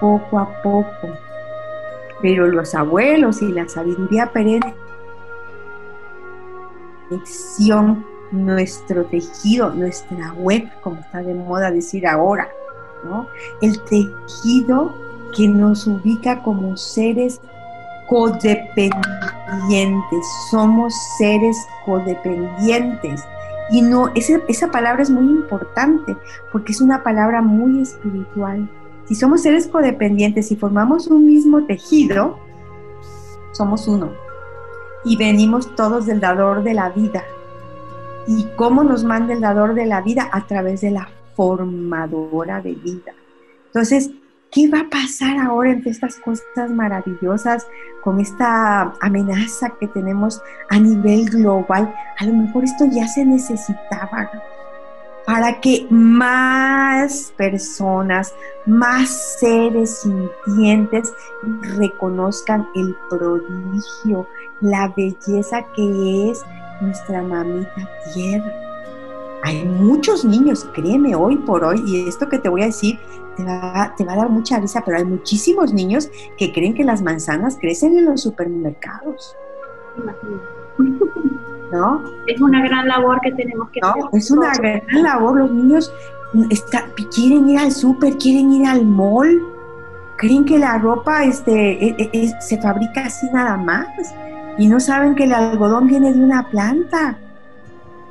poco 0.00 0.38
a 0.38 0.62
poco 0.62 1.08
pero 2.20 2.46
los 2.46 2.74
abuelos 2.74 3.42
y 3.42 3.52
la 3.52 3.68
sabiduría 3.68 4.32
perenne, 4.32 4.74
nuestro 8.32 9.04
tejido, 9.04 9.70
nuestra 9.70 10.32
web, 10.34 10.68
como 10.82 11.00
está 11.00 11.22
de 11.22 11.34
moda 11.34 11.70
decir 11.70 12.06
ahora, 12.06 12.48
¿no? 13.04 13.28
El 13.60 13.80
tejido 13.82 14.92
que 15.36 15.46
nos 15.46 15.86
ubica 15.86 16.42
como 16.42 16.76
seres 16.76 17.40
codependientes, 18.08 20.26
somos 20.50 20.94
seres 21.18 21.56
codependientes. 21.84 23.22
Y 23.70 23.82
no, 23.82 24.10
esa, 24.14 24.40
esa 24.48 24.70
palabra 24.70 25.02
es 25.02 25.10
muy 25.10 25.24
importante 25.24 26.16
porque 26.52 26.72
es 26.72 26.80
una 26.80 27.02
palabra 27.02 27.42
muy 27.42 27.82
espiritual 27.82 28.68
si 29.06 29.14
somos 29.14 29.42
seres 29.42 29.68
codependientes 29.68 30.50
y 30.50 30.56
formamos 30.56 31.06
un 31.06 31.26
mismo 31.26 31.64
tejido, 31.64 32.38
somos 33.52 33.86
uno. 33.86 34.10
Y 35.04 35.16
venimos 35.16 35.76
todos 35.76 36.06
del 36.06 36.18
dador 36.18 36.64
de 36.64 36.74
la 36.74 36.90
vida. 36.90 37.22
¿Y 38.26 38.44
cómo 38.56 38.82
nos 38.82 39.04
manda 39.04 39.32
el 39.32 39.40
dador 39.40 39.74
de 39.74 39.86
la 39.86 40.00
vida? 40.00 40.28
A 40.32 40.48
través 40.48 40.80
de 40.80 40.90
la 40.90 41.08
formadora 41.36 42.60
de 42.60 42.74
vida. 42.74 43.12
Entonces, 43.66 44.10
¿qué 44.50 44.68
va 44.68 44.80
a 44.80 44.90
pasar 44.90 45.38
ahora 45.38 45.70
entre 45.70 45.90
estas 45.90 46.16
cosas 46.16 46.70
maravillosas 46.70 47.66
con 48.02 48.20
esta 48.20 48.94
amenaza 49.00 49.70
que 49.78 49.88
tenemos 49.88 50.40
a 50.70 50.78
nivel 50.78 51.28
global? 51.30 51.94
A 52.18 52.24
lo 52.24 52.32
mejor 52.32 52.64
esto 52.64 52.84
ya 52.90 53.06
se 53.08 53.24
necesitaba 53.24 54.30
para 55.26 55.60
que 55.60 55.86
más 55.90 57.32
personas, 57.36 58.32
más 58.64 59.36
seres 59.40 60.02
sintientes 60.02 61.12
reconozcan 61.76 62.66
el 62.76 62.96
prodigio, 63.10 64.28
la 64.60 64.92
belleza 64.96 65.64
que 65.74 66.30
es 66.30 66.44
nuestra 66.80 67.22
mamita 67.22 67.90
tierra. 68.14 68.52
Hay 69.42 69.64
muchos 69.64 70.24
niños, 70.24 70.66
créeme, 70.72 71.14
hoy 71.16 71.36
por 71.36 71.64
hoy, 71.64 71.82
y 71.86 72.08
esto 72.08 72.28
que 72.28 72.38
te 72.38 72.48
voy 72.48 72.62
a 72.62 72.66
decir 72.66 72.98
te 73.36 73.44
va, 73.44 73.94
te 73.96 74.04
va 74.04 74.14
a 74.14 74.16
dar 74.16 74.30
mucha 74.30 74.58
risa, 74.58 74.82
pero 74.84 74.98
hay 74.98 75.04
muchísimos 75.04 75.72
niños 75.72 76.08
que 76.36 76.52
creen 76.52 76.74
que 76.74 76.84
las 76.84 77.02
manzanas 77.02 77.58
crecen 77.60 77.98
en 77.98 78.06
los 78.06 78.22
supermercados. 78.22 79.36
¿no? 81.72 82.02
Es 82.26 82.40
una 82.40 82.62
gran 82.62 82.88
labor 82.88 83.20
que 83.22 83.32
tenemos 83.32 83.70
que 83.70 83.80
hacer. 83.82 84.02
Es 84.12 84.30
una 84.30 84.52
gran 84.54 85.02
labor, 85.02 85.38
los 85.38 85.50
niños 85.50 85.92
quieren 87.14 87.48
ir 87.48 87.58
al 87.58 87.72
súper, 87.72 88.16
quieren 88.18 88.52
ir 88.52 88.66
al 88.66 88.84
mall, 88.84 89.40
creen 90.16 90.44
que 90.44 90.58
la 90.58 90.78
ropa 90.78 91.24
este, 91.24 91.88
e, 91.88 92.10
e, 92.12 92.32
se 92.40 92.60
fabrica 92.60 93.06
así 93.06 93.26
nada 93.32 93.56
más 93.56 93.86
y 94.58 94.68
no 94.68 94.80
saben 94.80 95.14
que 95.14 95.24
el 95.24 95.32
algodón 95.32 95.86
viene 95.86 96.12
de 96.12 96.20
una 96.20 96.48
planta, 96.48 97.18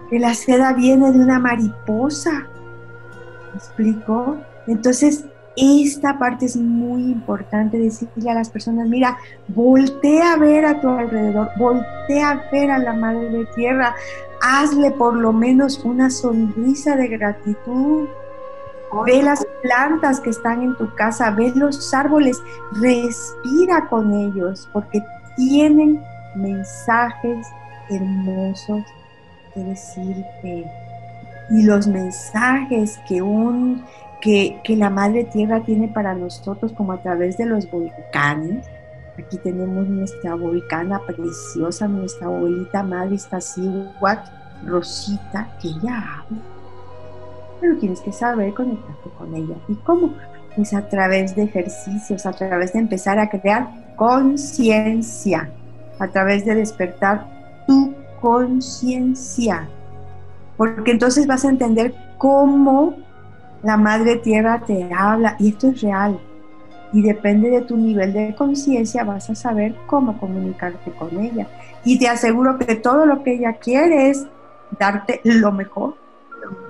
que 0.10 0.20
la 0.20 0.34
seda 0.34 0.74
viene 0.74 1.12
de 1.12 1.20
una 1.20 1.39
mariposa. 1.39 2.48
¿Me 3.51 3.58
explico? 3.58 4.38
Entonces, 4.68 5.26
esta 5.56 6.20
parte 6.20 6.46
es 6.46 6.58
muy 6.58 7.04
importante 7.04 7.78
decirle 7.78 8.30
a 8.30 8.34
las 8.34 8.50
personas, 8.50 8.90
mira, 8.90 9.18
voltea 9.48 10.34
a 10.34 10.38
ver 10.38 10.66
a 10.66 10.82
tu 10.82 10.90
alrededor, 10.90 11.50
voltea 11.58 12.32
a 12.32 12.52
ver 12.52 12.72
a 12.72 12.78
la 12.78 12.94
Madre 12.94 13.30
de 13.30 13.46
Tierra, 13.56 13.96
hazle 14.42 14.92
por 14.92 15.16
lo 15.16 15.32
menos 15.32 15.80
una 15.86 16.10
sonrisa 16.10 16.96
de 16.96 17.08
gratitud. 17.08 18.08
Ve 19.06 19.22
las 19.24 19.46
plantas 19.62 20.20
que 20.20 20.30
están 20.30 20.62
en 20.62 20.76
tu 20.78 20.94
casa, 20.96 21.32
ve 21.32 21.52
los 21.56 21.94
árboles, 21.94 22.42
respira 22.82 23.88
con 23.90 24.14
ellos, 24.14 24.70
porque 24.72 25.02
tienen 25.36 26.02
mensajes 26.36 27.48
hermosos 27.90 28.84
que 29.54 29.60
decirte. 29.62 30.72
Y 31.52 31.64
los 31.64 31.88
mensajes 31.88 33.00
que 33.08 33.22
un 33.22 33.84
que, 34.22 34.62
la 34.70 34.90
Madre 34.90 35.24
Tierra 35.26 35.62
tiene 35.64 35.88
para 35.88 36.14
nosotros 36.14 36.72
como 36.74 36.94
a 36.94 37.02
través 37.02 37.38
de 37.38 37.46
los 37.46 37.70
volcanes. 37.70 38.66
Aquí 39.18 39.38
tenemos 39.38 39.88
nuestra 39.88 40.36
volcana 40.36 41.00
preciosa, 41.06 41.88
nuestra 41.88 42.28
abuelita 42.28 42.84
Madre 42.84 43.16
Iztaccíhuatl, 43.16 44.30
Rosita, 44.66 45.50
que 45.62 45.70
ella 45.70 45.98
habla. 45.98 46.42
Pero 47.62 47.78
tienes 47.78 48.02
que 48.02 48.12
saber 48.12 48.54
conectarte 48.54 49.10
con 49.18 49.34
ella. 49.34 49.56
¿Y 49.68 49.76
cómo? 49.76 50.14
Pues 50.56 50.74
a 50.74 50.88
través 50.88 51.36
de 51.36 51.44
ejercicios, 51.44 52.26
a 52.26 52.34
través 52.34 52.74
de 52.74 52.80
empezar 52.80 53.20
a 53.20 53.30
crear 53.30 53.96
conciencia, 53.96 55.50
a 56.00 56.08
través 56.08 56.46
de 56.46 56.56
despertar 56.56 57.26
tu 57.68 57.94
conciencia. 58.22 59.70
Porque 60.58 60.92
entonces 60.92 61.28
vas 61.28 61.46
a 61.46 61.50
entender 61.50 61.94
cómo 62.18 63.05
la 63.66 63.78
Madre 63.78 64.18
Tierra 64.18 64.62
te 64.66 64.88
habla 64.96 65.36
y 65.40 65.50
esto 65.50 65.70
es 65.70 65.82
real. 65.82 66.20
y 66.94 67.02
depende 67.02 67.50
de 67.50 67.62
tu 67.62 67.76
nivel 67.76 68.14
de 68.14 68.36
conciencia 68.36 69.04
vas 69.04 69.30
a 69.30 69.36
saber 69.36 69.76
cómo 69.86 70.18
comunicarte 70.18 70.92
con 70.92 71.20
ella. 71.20 71.46
Y 71.84 72.00
te 72.00 72.08
aseguro 72.08 72.58
que 72.58 72.76
todo 72.76 73.06
lo 73.06 73.22
que 73.22 73.34
ella 73.34 73.54
quiere 73.54 74.10
es 74.10 74.28
darte 74.80 75.20
lo 75.24 75.52
mejor. 75.52 75.96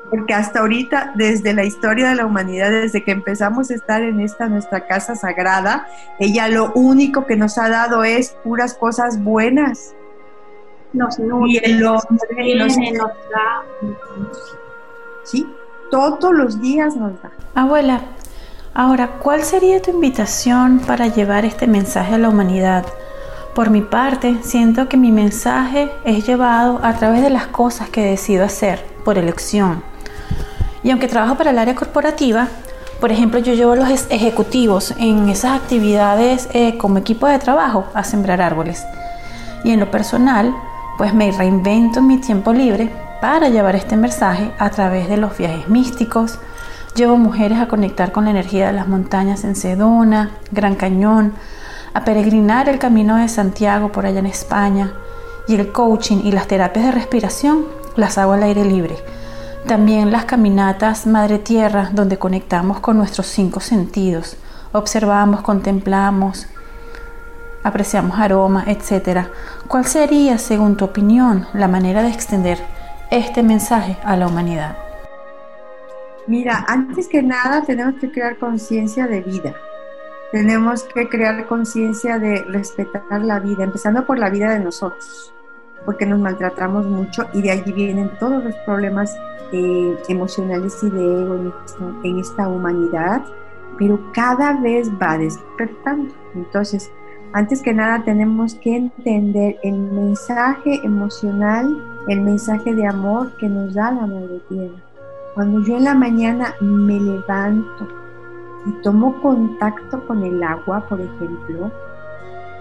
Porque 0.10 0.34
hasta 0.34 0.62
ahorita, 0.62 1.14
desde 1.16 1.54
la 1.54 1.64
historia 1.64 2.10
de 2.10 2.16
la 2.16 2.25
humanidad, 2.25 2.72
desde 2.72 3.04
que 3.04 3.12
empezamos 3.12 3.70
a 3.70 3.75
estar 3.75 4.02
en 4.02 4.20
esta 4.20 4.48
nuestra 4.48 4.88
casa 4.88 5.16
sagrada, 5.16 5.86
ella 6.18 6.48
lo 6.48 6.72
único 6.74 7.28
que 7.28 7.36
nos 7.36 7.60
ha 7.60 7.70
dado 7.70 8.04
es 8.04 8.36
puras 8.44 8.74
cosas 8.74 9.22
buenas. 9.22 9.94
Nos 10.94 11.20
nutre, 11.20 11.70
y 11.70 11.74
nos, 11.74 12.10
nos, 12.10 12.78
nos 12.78 13.12
da. 13.30 13.64
Sí, 15.24 15.46
todos 15.92 16.34
los 16.34 16.62
días 16.62 16.96
nos 16.96 17.13
da. 17.22 17.32
Abuela, 17.54 18.01
ahora, 18.74 19.20
¿cuál 19.20 19.44
sería 19.44 19.82
tu 19.82 19.92
invitación 19.92 20.80
para 20.80 21.08
llevar 21.08 21.46
este 21.46 21.68
mensaje 21.68 22.15
a 22.15 22.18
la 22.18 22.30
humanidad? 22.30 22.86
Por 23.54 23.70
mi 23.70 23.82
parte, 23.82 24.39
siento 24.44 24.89
que 24.89 24.98
mi 24.98 25.12
mensaje 25.12 25.89
es 26.04 26.27
llevado 26.27 26.80
a 26.84 26.94
través 26.94 27.22
de 27.22 27.30
las 27.30 27.48
cosas 27.48 27.89
que 27.89 28.06
decido 28.06 28.44
hacer 28.44 28.86
por 29.06 29.18
elección. 29.18 29.82
Y 30.84 30.92
aunque 30.92 31.08
trabajo 31.08 31.36
para 31.36 31.51
el 31.51 31.60
área 31.60 31.75
corporativa, 31.75 32.50
por 33.00 33.12
ejemplo, 33.12 33.39
yo 33.39 33.54
llevo 33.54 33.74
a 33.74 33.75
los 33.75 34.08
ejecutivos 34.10 34.94
en 34.98 35.30
esas 35.30 35.60
actividades 35.60 36.50
eh, 36.54 36.77
como 36.77 36.98
equipo 36.98 37.27
de 37.27 37.39
trabajo 37.39 37.86
a 37.94 38.04
sembrar 38.04 38.42
árboles. 38.42 38.84
Y 39.63 39.72
en 39.72 39.80
lo 39.80 39.89
personal, 39.89 40.54
pues 40.98 41.13
me 41.13 41.32
reinvento 41.32 42.00
en 42.00 42.08
mi 42.08 42.18
tiempo 42.18 42.54
libre 42.54 42.92
para 43.22 43.50
llevar 43.50 43.75
este 43.75 43.98
mensaje 43.98 44.51
a 44.60 44.69
través 44.69 45.10
de 45.10 45.17
los 45.17 45.38
viajes 45.38 45.67
místicos. 45.69 46.39
Llevo 46.95 47.17
mujeres 47.17 47.60
a 47.60 47.67
conectar 47.67 48.12
con 48.12 48.25
la 48.25 48.31
energía 48.31 48.67
de 48.67 48.74
las 48.74 48.88
montañas 48.88 49.43
en 49.43 49.55
Sedona, 49.55 50.31
Gran 50.51 50.75
Cañón, 50.75 51.34
a 51.93 52.03
peregrinar 52.03 52.69
el 52.69 52.79
camino 52.79 53.17
de 53.17 53.27
Santiago 53.27 53.91
por 53.91 54.05
allá 54.05 54.19
en 54.19 54.25
España. 54.25 54.93
Y 55.48 55.55
el 55.55 55.72
coaching 55.72 56.22
y 56.24 56.31
las 56.31 56.48
terapias 56.48 56.86
de 56.86 56.91
respiración 56.91 57.65
las 57.95 58.17
hago 58.17 58.34
al 58.34 58.43
aire 58.43 58.65
libre. 58.65 58.98
También 59.67 60.12
las 60.12 60.25
caminatas 60.25 61.07
Madre 61.07 61.39
Tierra, 61.39 61.89
donde 61.93 62.17
conectamos 62.17 62.79
con 62.79 62.98
nuestros 62.98 63.27
cinco 63.27 63.60
sentidos. 63.60 64.38
Observamos, 64.72 65.41
contemplamos, 65.41 66.48
apreciamos 67.63 68.19
aromas, 68.19 68.67
etc. 68.67 69.27
¿Cuál 69.67 69.86
sería, 69.86 70.38
según 70.38 70.77
tu 70.77 70.86
opinión, 70.86 71.48
la 71.53 71.67
manera 71.67 72.03
de 72.03 72.10
extender 72.10 72.75
este 73.12 73.43
mensaje 73.43 73.97
a 74.03 74.15
la 74.15 74.27
humanidad? 74.27 74.77
Mira, 76.27 76.65
antes 76.67 77.07
que 77.07 77.21
nada 77.21 77.62
tenemos 77.62 77.95
que 78.01 78.12
crear 78.12 78.38
conciencia 78.38 79.05
de 79.07 79.21
vida. 79.21 79.55
Tenemos 80.31 80.83
que 80.83 81.07
crear 81.07 81.45
conciencia 81.45 82.17
de 82.17 82.43
respetar 82.43 83.21
la 83.21 83.39
vida, 83.39 83.63
empezando 83.63 84.05
por 84.05 84.17
la 84.17 84.29
vida 84.29 84.51
de 84.51 84.59
nosotros, 84.59 85.33
porque 85.85 86.05
nos 86.05 86.19
maltratamos 86.19 86.88
mucho 86.88 87.27
y 87.33 87.41
de 87.43 87.51
allí 87.51 87.71
vienen 87.71 88.12
todos 88.19 88.43
los 88.43 88.55
problemas 88.65 89.15
eh, 89.51 89.97
emocionales 90.09 90.81
y 90.81 90.89
de 90.89 91.21
ego 91.21 91.35
en 91.35 91.53
esta, 91.63 91.85
en 92.03 92.19
esta 92.19 92.47
humanidad, 92.47 93.24
pero 93.77 94.00
cada 94.13 94.59
vez 94.59 94.89
va 95.01 95.17
despertando. 95.17 96.13
Entonces, 96.33 96.91
antes 97.36 97.62
que 97.62 97.74
nada 97.74 98.01
tenemos 98.06 98.56
que 98.56 98.77
entender 98.77 99.60
el 99.62 99.77
mensaje 99.77 100.80
emocional, 100.86 101.84
el 102.08 102.22
mensaje 102.22 102.74
de 102.74 102.88
amor 102.88 103.36
que 103.36 103.50
nos 103.50 103.74
da 103.74 103.92
la 103.92 104.08
Madre 104.08 104.39
Tierra. 104.48 104.77
Cuando 105.34 105.62
yo 105.65 105.75
en 105.75 105.84
la 105.84 105.96
mañana 105.96 106.56
me 106.62 106.98
levanto 106.98 107.89
y 108.65 108.72
tomo 108.82 109.22
contacto 109.22 110.08
con 110.08 110.24
el 110.24 110.42
agua, 110.42 110.88
por 110.88 111.01
ejemplo, 111.01 111.70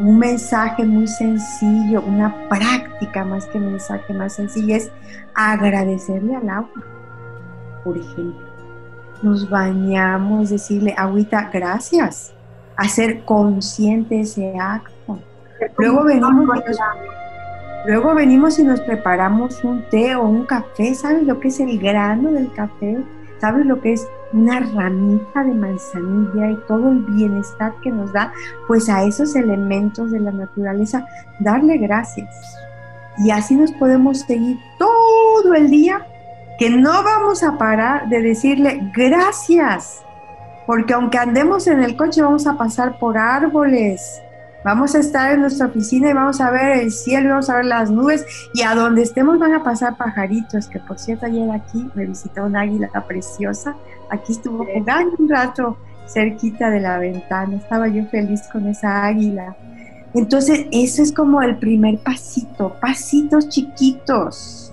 un 0.00 0.18
mensaje 0.18 0.84
muy 0.84 1.06
sencillo, 1.06 2.02
una 2.02 2.34
práctica 2.48 3.24
más 3.24 3.46
que 3.46 3.60
mensaje 3.60 4.12
más 4.12 4.32
sencillo 4.32 4.74
es 4.74 4.90
agradecerle 5.36 6.34
al 6.34 6.48
agua, 6.48 6.82
por 7.84 7.96
ejemplo. 7.96 8.44
Nos 9.22 9.48
bañamos, 9.48 10.50
decirle, 10.50 10.96
agüita, 10.98 11.48
gracias 11.52 12.34
hacer 12.76 13.24
consciente 13.24 14.20
ese 14.20 14.54
acto. 14.58 15.18
Luego 15.78 16.04
venimos, 16.04 16.62
luego 17.86 18.14
venimos 18.14 18.58
y 18.58 18.64
nos 18.64 18.80
preparamos 18.80 19.62
un 19.64 19.82
té 19.88 20.14
o 20.14 20.24
un 20.24 20.44
café. 20.44 20.94
¿Sabes 20.94 21.24
lo 21.24 21.40
que 21.40 21.48
es 21.48 21.60
el 21.60 21.78
grano 21.78 22.30
del 22.32 22.52
café? 22.52 22.98
¿Sabes 23.40 23.66
lo 23.66 23.80
que 23.80 23.92
es 23.92 24.06
una 24.32 24.60
ramita 24.60 25.44
de 25.44 25.54
manzanilla 25.54 26.50
y 26.50 26.56
todo 26.66 26.90
el 26.90 27.00
bienestar 27.00 27.74
que 27.82 27.90
nos 27.90 28.12
da? 28.12 28.32
Pues 28.66 28.88
a 28.88 29.04
esos 29.04 29.36
elementos 29.36 30.10
de 30.10 30.20
la 30.20 30.32
naturaleza, 30.32 31.06
darle 31.40 31.78
gracias. 31.78 32.34
Y 33.18 33.30
así 33.30 33.54
nos 33.54 33.70
podemos 33.72 34.20
seguir 34.20 34.58
todo 34.78 35.54
el 35.54 35.70
día, 35.70 36.06
que 36.58 36.70
no 36.70 37.02
vamos 37.02 37.42
a 37.42 37.58
parar 37.58 38.08
de 38.08 38.22
decirle 38.22 38.90
gracias 38.94 40.04
porque 40.66 40.94
aunque 40.94 41.18
andemos 41.18 41.66
en 41.66 41.82
el 41.82 41.96
coche 41.96 42.22
vamos 42.22 42.46
a 42.46 42.56
pasar 42.56 42.98
por 42.98 43.18
árboles, 43.18 44.20
vamos 44.64 44.94
a 44.94 44.98
estar 44.98 45.32
en 45.32 45.42
nuestra 45.42 45.66
oficina 45.66 46.10
y 46.10 46.12
vamos 46.14 46.40
a 46.40 46.50
ver 46.50 46.78
el 46.78 46.90
cielo, 46.90 47.30
vamos 47.30 47.50
a 47.50 47.56
ver 47.56 47.66
las 47.66 47.90
nubes. 47.90 48.24
Y 48.54 48.62
a 48.62 48.74
donde 48.74 49.02
estemos 49.02 49.38
van 49.38 49.52
a 49.52 49.62
pasar 49.62 49.96
pajaritos, 49.96 50.68
que 50.68 50.80
por 50.80 50.98
cierto 50.98 51.26
ayer 51.26 51.50
aquí 51.50 51.88
me 51.94 52.06
visitó 52.06 52.44
una 52.44 52.62
águila 52.62 52.88
preciosa, 53.06 53.76
aquí 54.10 54.32
estuvo 54.32 54.64
jugando 54.64 55.16
un 55.18 55.28
rato 55.28 55.76
cerquita 56.06 56.70
de 56.70 56.80
la 56.80 56.98
ventana, 56.98 57.56
estaba 57.56 57.88
yo 57.88 58.04
feliz 58.06 58.42
con 58.50 58.66
esa 58.66 59.04
águila. 59.04 59.56
Entonces, 60.14 60.66
eso 60.70 61.02
es 61.02 61.12
como 61.12 61.42
el 61.42 61.58
primer 61.58 61.98
pasito, 61.98 62.76
pasitos 62.80 63.48
chiquitos 63.48 64.63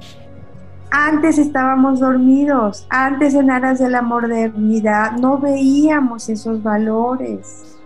antes 0.91 1.37
estábamos 1.37 2.01
dormidos, 2.01 2.85
antes 2.89 3.33
en 3.33 3.49
aras 3.49 3.79
de 3.79 3.89
la 3.89 4.01
modernidad 4.01 5.13
no 5.13 5.37
veíamos 5.37 6.27
esos 6.27 6.61
valores. 6.61 7.79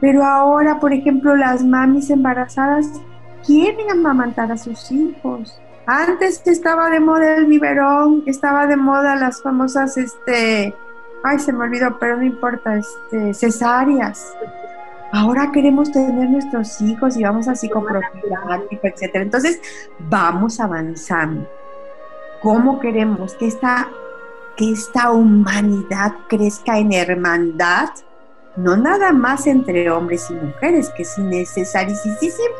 Pero 0.00 0.24
ahora, 0.24 0.78
por 0.78 0.92
ejemplo, 0.92 1.36
las 1.36 1.64
mamis 1.64 2.10
embarazadas 2.10 2.88
quieren 3.44 3.90
amamantar 3.90 4.52
a 4.52 4.56
sus 4.56 4.90
hijos. 4.92 5.60
Antes 5.86 6.40
estaba 6.46 6.88
de 6.88 7.00
moda 7.00 7.34
el 7.36 7.46
biberón, 7.46 8.22
estaba 8.26 8.68
de 8.68 8.76
moda 8.76 9.16
las 9.16 9.42
famosas, 9.42 9.96
este, 9.96 10.72
ay, 11.24 11.38
se 11.40 11.52
me 11.52 11.64
olvidó, 11.64 11.98
pero 11.98 12.16
no 12.16 12.22
importa, 12.22 12.76
este, 12.76 13.34
cesáreas. 13.34 14.32
Ahora 15.12 15.50
queremos 15.50 15.90
tener 15.90 16.30
nuestros 16.30 16.80
hijos 16.80 17.16
y 17.16 17.24
vamos 17.24 17.48
a 17.48 17.56
psicoprofiláctico, 17.56 18.86
etcétera. 18.86 19.24
Entonces, 19.24 19.60
vamos 20.08 20.60
avanzando 20.60 21.46
cómo 22.42 22.80
queremos 22.80 23.34
que 23.34 23.46
esta, 23.46 23.88
que 24.56 24.72
esta 24.72 25.10
humanidad 25.12 26.14
crezca 26.28 26.78
en 26.78 26.92
hermandad, 26.92 27.90
no 28.56 28.76
nada 28.76 29.12
más 29.12 29.46
entre 29.46 29.90
hombres 29.90 30.28
y 30.30 30.34
mujeres, 30.34 30.90
que 30.90 31.02
es 31.02 31.16
innecesariísima 31.16 32.56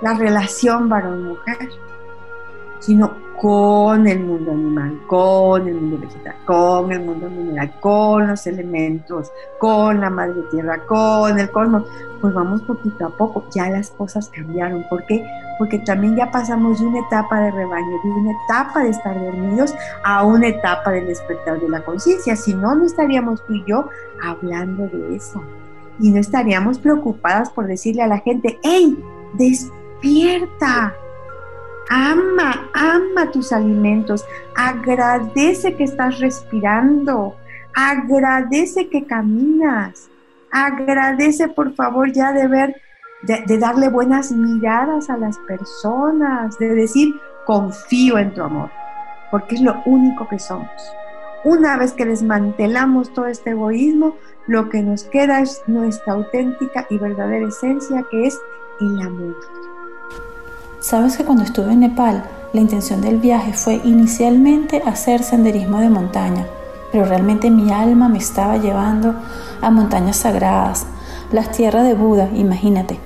la 0.00 0.14
relación 0.14 0.88
varón-mujer, 0.88 1.70
sino 2.80 3.28
con 3.40 4.06
el 4.08 4.20
mundo 4.20 4.50
animal, 4.50 4.98
con 5.06 5.68
el 5.68 5.74
mundo 5.74 5.98
vegetal, 5.98 6.34
con 6.44 6.90
el 6.90 7.00
mundo 7.00 7.30
mineral, 7.30 7.72
con 7.80 8.26
los 8.26 8.46
elementos, 8.46 9.30
con 9.58 10.00
la 10.00 10.10
madre 10.10 10.42
tierra, 10.50 10.84
con 10.86 11.38
el 11.38 11.50
cosmos, 11.50 11.84
pues 12.20 12.34
vamos 12.34 12.62
poquito 12.62 13.06
a 13.06 13.10
poco, 13.10 13.44
ya 13.54 13.70
las 13.70 13.90
cosas 13.90 14.28
cambiaron. 14.30 14.84
¿Por 14.90 15.06
qué? 15.06 15.24
Porque 15.58 15.78
también 15.80 16.16
ya 16.16 16.30
pasamos 16.30 16.80
de 16.80 16.86
una 16.86 17.00
etapa 17.00 17.40
de 17.40 17.50
rebaño, 17.52 17.90
de 18.02 18.10
una 18.10 18.32
etapa 18.44 18.82
de 18.82 18.90
estar 18.90 19.14
dormidos 19.18 19.74
a 20.04 20.24
una 20.24 20.48
etapa 20.48 20.90
del 20.90 21.06
despertar 21.06 21.60
de 21.60 21.68
la 21.68 21.84
conciencia. 21.84 22.34
Si 22.34 22.54
no, 22.54 22.74
no 22.74 22.86
estaríamos 22.86 23.44
tú 23.46 23.54
y 23.54 23.64
yo 23.66 23.88
hablando 24.22 24.88
de 24.88 25.14
eso. 25.14 25.42
Y 26.00 26.10
no 26.10 26.18
estaríamos 26.18 26.78
preocupadas 26.78 27.50
por 27.50 27.66
decirle 27.66 28.02
a 28.02 28.08
la 28.08 28.18
gente, 28.18 28.58
¡hey! 28.62 28.98
Despierta, 29.34 30.94
ama, 31.88 32.68
ama 32.74 33.30
tus 33.30 33.52
alimentos, 33.52 34.24
agradece 34.54 35.74
que 35.74 35.84
estás 35.84 36.18
respirando, 36.18 37.34
agradece 37.74 38.88
que 38.88 39.06
caminas, 39.06 40.08
agradece 40.50 41.48
por 41.48 41.74
favor 41.74 42.12
ya 42.12 42.32
de 42.32 42.48
ver, 42.48 42.76
de, 43.22 43.58
darle 43.58 43.88
buenas 43.88 44.32
miradas 44.32 45.10
a 45.10 45.16
las 45.16 45.38
personas, 45.38 46.58
de 46.58 46.74
decir, 46.74 47.14
confío 47.46 48.18
en 48.18 48.34
tu 48.34 48.42
amor, 48.42 48.70
porque 49.30 49.56
es 49.56 49.60
lo 49.60 49.82
único 49.86 50.28
que 50.28 50.38
somos. 50.38 50.68
Una 51.44 51.76
vez 51.76 51.92
que 51.92 52.04
desmantelamos 52.04 53.12
todo 53.12 53.26
este 53.26 53.50
egoísmo, 53.50 54.16
lo 54.48 54.68
que 54.68 54.82
nos 54.82 55.04
queda 55.04 55.40
es 55.40 55.62
nuestra 55.66 56.14
auténtica 56.14 56.86
y 56.90 56.98
verdadera 56.98 57.46
esencia, 57.46 58.04
que 58.10 58.26
es 58.26 58.38
el 58.80 59.00
amor. 59.00 59.36
Sabes 60.88 61.18
que 61.18 61.24
cuando 61.24 61.44
estuve 61.44 61.74
en 61.74 61.80
Nepal, 61.80 62.24
la 62.54 62.62
intención 62.62 63.02
del 63.02 63.18
viaje 63.18 63.52
fue 63.52 63.78
inicialmente 63.84 64.80
hacer 64.86 65.22
senderismo 65.22 65.80
de 65.80 65.90
montaña, 65.90 66.46
pero 66.90 67.04
realmente 67.04 67.50
mi 67.50 67.70
alma 67.70 68.08
me 68.08 68.16
estaba 68.16 68.56
llevando 68.56 69.14
a 69.60 69.70
montañas 69.70 70.16
sagradas, 70.16 70.86
las 71.30 71.52
tierras 71.52 71.84
de 71.84 71.92
Buda, 71.92 72.30
imagínate. 72.34 72.98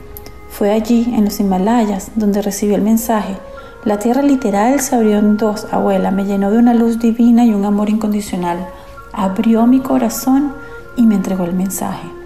Fue 0.49 0.71
allí, 0.71 1.13
en 1.13 1.25
los 1.25 1.41
Himalayas, 1.41 2.13
donde 2.15 2.41
recibió 2.41 2.77
el 2.77 2.83
mensaje. 2.83 3.37
La 3.85 3.99
tierra 3.99 4.23
literal 4.23 4.79
se 4.79 4.95
abrió 4.95 5.19
en 5.19 5.37
dos, 5.37 5.67
abuela, 5.73 6.13
me 6.13 6.25
llenó 6.25 6.53
de 6.53 6.59
una 6.59 6.75
luz 6.75 7.01
divina 7.01 7.45
y 7.45 7.53
un 7.53 7.65
amor 7.65 7.91
incondicional. 7.91 8.65
Abrió 9.13 9.67
mi 9.67 9.81
corazón 9.81 10.53
y 10.95 11.05
me 11.05 11.17
entregó 11.17 11.43
el 11.43 11.55
mensaje. 11.55 12.22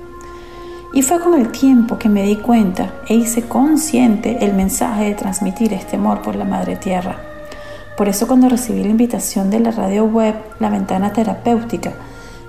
Y 0.96 1.02
fue 1.02 1.20
con 1.20 1.34
el 1.34 1.52
tiempo 1.52 1.98
que 1.98 2.08
me 2.08 2.22
di 2.22 2.36
cuenta 2.36 2.94
e 3.06 3.12
hice 3.12 3.42
consciente 3.42 4.42
el 4.42 4.54
mensaje 4.54 5.04
de 5.04 5.14
transmitir 5.14 5.74
este 5.74 5.96
amor 5.96 6.22
por 6.22 6.36
la 6.36 6.46
Madre 6.46 6.76
Tierra. 6.76 7.16
Por 7.98 8.08
eso 8.08 8.26
cuando 8.26 8.48
recibí 8.48 8.82
la 8.82 8.88
invitación 8.88 9.50
de 9.50 9.60
la 9.60 9.72
radio 9.72 10.06
web 10.06 10.34
La 10.58 10.70
Ventana 10.70 11.12
Terapéutica, 11.12 11.92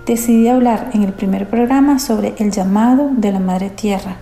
decidí 0.05 0.47
hablar 0.47 0.91
en 0.93 1.03
el 1.03 1.11
primer 1.11 1.49
programa 1.49 1.99
sobre 1.99 2.35
el 2.37 2.51
llamado 2.51 3.09
de 3.11 3.33
la 3.33 3.41
Madre 3.41 3.69
Tierra, 3.69 4.15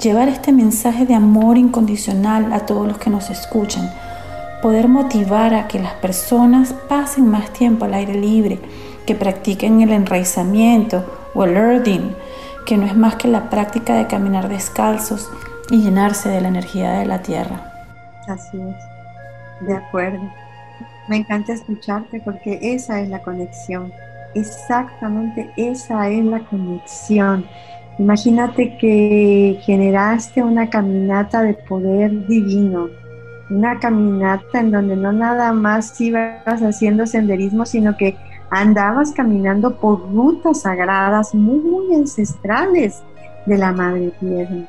llevar 0.00 0.28
este 0.28 0.52
mensaje 0.52 1.04
de 1.04 1.14
amor 1.14 1.58
incondicional 1.58 2.52
a 2.52 2.60
todos 2.60 2.86
los 2.86 2.98
que 2.98 3.10
nos 3.10 3.30
escuchan, 3.30 3.90
poder 4.62 4.86
motivar 4.86 5.54
a 5.54 5.66
que 5.66 5.80
las 5.80 5.94
personas 5.94 6.72
pasen 6.88 7.28
más 7.28 7.52
tiempo 7.52 7.84
al 7.86 7.94
aire 7.94 8.14
libre, 8.14 8.60
que 9.06 9.16
practiquen 9.16 9.82
el 9.82 9.90
enraizamiento 9.90 11.04
o 11.34 11.42
el 11.42 11.56
earthing, 11.56 12.14
que 12.64 12.76
no 12.76 12.86
es 12.86 12.96
más 12.96 13.16
que 13.16 13.28
la 13.28 13.50
práctica 13.50 13.94
de 13.94 14.06
caminar 14.06 14.48
descalzos 14.48 15.30
y 15.70 15.82
llenarse 15.82 16.28
de 16.28 16.40
la 16.40 16.48
energía 16.48 16.92
de 16.92 17.06
la 17.06 17.22
tierra. 17.22 17.72
Así 18.28 18.60
es, 18.60 19.66
de 19.66 19.74
acuerdo. 19.74 20.22
Me 21.08 21.16
encanta 21.16 21.52
escucharte 21.52 22.20
porque 22.20 22.58
esa 22.62 23.00
es 23.00 23.08
la 23.08 23.20
conexión 23.20 23.92
exactamente 24.34 25.50
esa 25.56 26.08
es 26.08 26.24
la 26.24 26.40
conexión. 26.40 27.44
Imagínate 27.98 28.76
que 28.78 29.58
generaste 29.62 30.42
una 30.42 30.68
caminata 30.70 31.42
de 31.42 31.54
poder 31.54 32.26
divino, 32.26 32.88
una 33.50 33.78
caminata 33.78 34.60
en 34.60 34.70
donde 34.70 34.96
no 34.96 35.12
nada 35.12 35.52
más 35.52 36.00
ibas 36.00 36.62
haciendo 36.62 37.06
senderismo, 37.06 37.66
sino 37.66 37.96
que 37.96 38.16
andabas 38.52 39.12
caminando 39.12 39.76
por 39.76 40.12
rutas 40.12 40.62
sagradas 40.62 41.34
muy 41.34 41.94
ancestrales 41.94 43.02
de 43.46 43.58
la 43.58 43.72
Madre 43.72 44.12
Tierra 44.20 44.68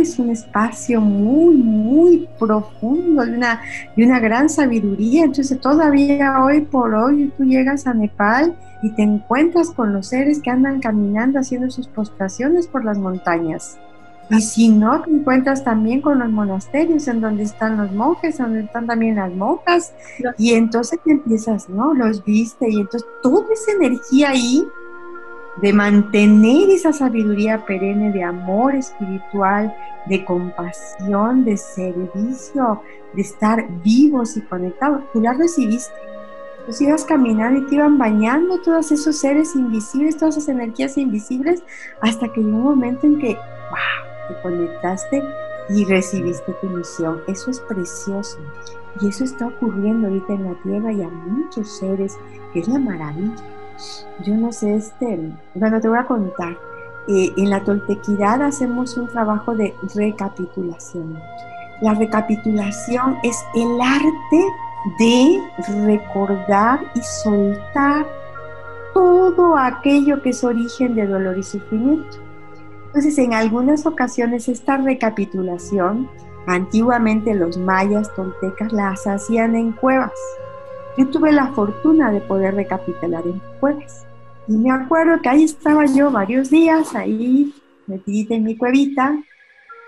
es 0.00 0.18
un 0.18 0.30
espacio 0.30 1.00
muy, 1.00 1.54
muy 1.56 2.28
profundo 2.38 3.24
de 3.24 3.36
una, 3.36 3.60
de 3.96 4.04
una 4.04 4.18
gran 4.18 4.48
sabiduría. 4.48 5.24
Entonces 5.24 5.60
todavía 5.60 6.42
hoy 6.42 6.62
por 6.62 6.94
hoy 6.94 7.32
tú 7.36 7.44
llegas 7.44 7.86
a 7.86 7.94
Nepal 7.94 8.56
y 8.82 8.90
te 8.90 9.02
encuentras 9.02 9.70
con 9.70 9.92
los 9.92 10.08
seres 10.08 10.40
que 10.42 10.50
andan 10.50 10.80
caminando 10.80 11.38
haciendo 11.38 11.70
sus 11.70 11.86
postraciones 11.86 12.66
por 12.66 12.84
las 12.84 12.98
montañas. 12.98 13.78
Y 14.30 14.40
si 14.40 14.68
no, 14.68 15.02
te 15.02 15.10
encuentras 15.10 15.64
también 15.64 16.00
con 16.00 16.20
los 16.20 16.30
monasterios 16.30 17.08
en 17.08 17.20
donde 17.20 17.42
están 17.42 17.76
los 17.76 17.90
monjes, 17.90 18.38
donde 18.38 18.60
están 18.60 18.86
también 18.86 19.16
las 19.16 19.32
monjas. 19.32 19.92
Y 20.38 20.54
entonces 20.54 21.00
te 21.04 21.12
empiezas, 21.12 21.68
¿no? 21.68 21.94
Los 21.94 22.24
viste 22.24 22.70
y 22.70 22.80
entonces 22.80 23.08
toda 23.22 23.52
esa 23.52 23.72
energía 23.72 24.30
ahí 24.30 24.64
de 25.60 25.72
mantener 25.72 26.70
esa 26.70 26.92
sabiduría 26.92 27.64
perenne 27.66 28.12
de 28.12 28.22
amor 28.22 28.76
espiritual, 28.76 29.74
de 30.06 30.24
compasión, 30.24 31.44
de 31.44 31.56
servicio, 31.56 32.82
de 33.14 33.22
estar 33.22 33.66
vivos 33.82 34.36
y 34.36 34.42
conectados. 34.42 35.02
Tú 35.12 35.20
la 35.20 35.32
recibiste. 35.32 35.92
Tú 36.66 36.84
ibas 36.84 37.04
caminando 37.04 37.60
y 37.60 37.66
te 37.66 37.74
iban 37.74 37.98
bañando 37.98 38.60
todos 38.60 38.92
esos 38.92 39.16
seres 39.16 39.56
invisibles, 39.56 40.16
todas 40.16 40.36
esas 40.36 40.50
energías 40.50 40.96
invisibles, 40.96 41.64
hasta 42.00 42.32
que 42.32 42.40
llegó 42.40 42.58
un 42.58 42.64
momento 42.64 43.06
en 43.06 43.18
que, 43.18 43.34
wow, 43.34 44.09
te 44.34 44.42
conectaste 44.42 45.22
y 45.68 45.84
recibiste 45.84 46.52
tu 46.60 46.68
misión. 46.68 47.20
Eso 47.26 47.50
es 47.50 47.60
precioso. 47.60 48.38
Y 49.00 49.08
eso 49.08 49.24
está 49.24 49.46
ocurriendo 49.46 50.08
ahorita 50.08 50.32
en 50.32 50.44
la 50.44 50.54
Tierra 50.62 50.92
y 50.92 51.02
a 51.02 51.08
muchos 51.08 51.78
seres, 51.78 52.18
que 52.52 52.60
es 52.60 52.68
la 52.68 52.78
maravilla 52.78 53.34
yo 54.24 54.34
no 54.34 54.52
sé, 54.52 54.76
este, 54.76 55.32
bueno, 55.54 55.80
te 55.80 55.88
voy 55.88 55.98
a 55.98 56.04
contar. 56.04 56.56
Eh, 57.08 57.32
en 57.36 57.50
la 57.50 57.64
toltequidad 57.64 58.42
hacemos 58.42 58.96
un 58.96 59.08
trabajo 59.08 59.54
de 59.54 59.74
recapitulación. 59.94 61.18
La 61.80 61.94
recapitulación 61.94 63.16
es 63.22 63.36
el 63.54 63.80
arte 63.80 64.44
de 64.98 65.40
recordar 65.86 66.80
y 66.94 67.00
soltar 67.00 68.06
todo 68.92 69.56
aquello 69.56 70.20
que 70.22 70.30
es 70.30 70.44
origen 70.44 70.94
de 70.94 71.06
dolor 71.06 71.38
y 71.38 71.42
sufrimiento. 71.42 72.18
Entonces, 72.90 73.18
en 73.18 73.34
algunas 73.34 73.86
ocasiones 73.86 74.48
esta 74.48 74.76
recapitulación, 74.76 76.08
antiguamente 76.48 77.34
los 77.34 77.56
mayas 77.56 78.12
toltecas 78.16 78.72
las 78.72 79.06
hacían 79.06 79.54
en 79.54 79.70
cuevas. 79.70 80.10
Yo 80.98 81.06
tuve 81.06 81.30
la 81.30 81.52
fortuna 81.52 82.10
de 82.10 82.20
poder 82.20 82.56
recapitular 82.56 83.24
en 83.24 83.40
jueves. 83.60 84.04
Y 84.48 84.56
me 84.56 84.72
acuerdo 84.72 85.22
que 85.22 85.28
ahí 85.28 85.44
estaba 85.44 85.86
yo 85.86 86.10
varios 86.10 86.50
días, 86.50 86.96
ahí 86.96 87.54
metidita 87.86 88.34
en 88.34 88.42
mi 88.42 88.56
cuevita, 88.56 89.22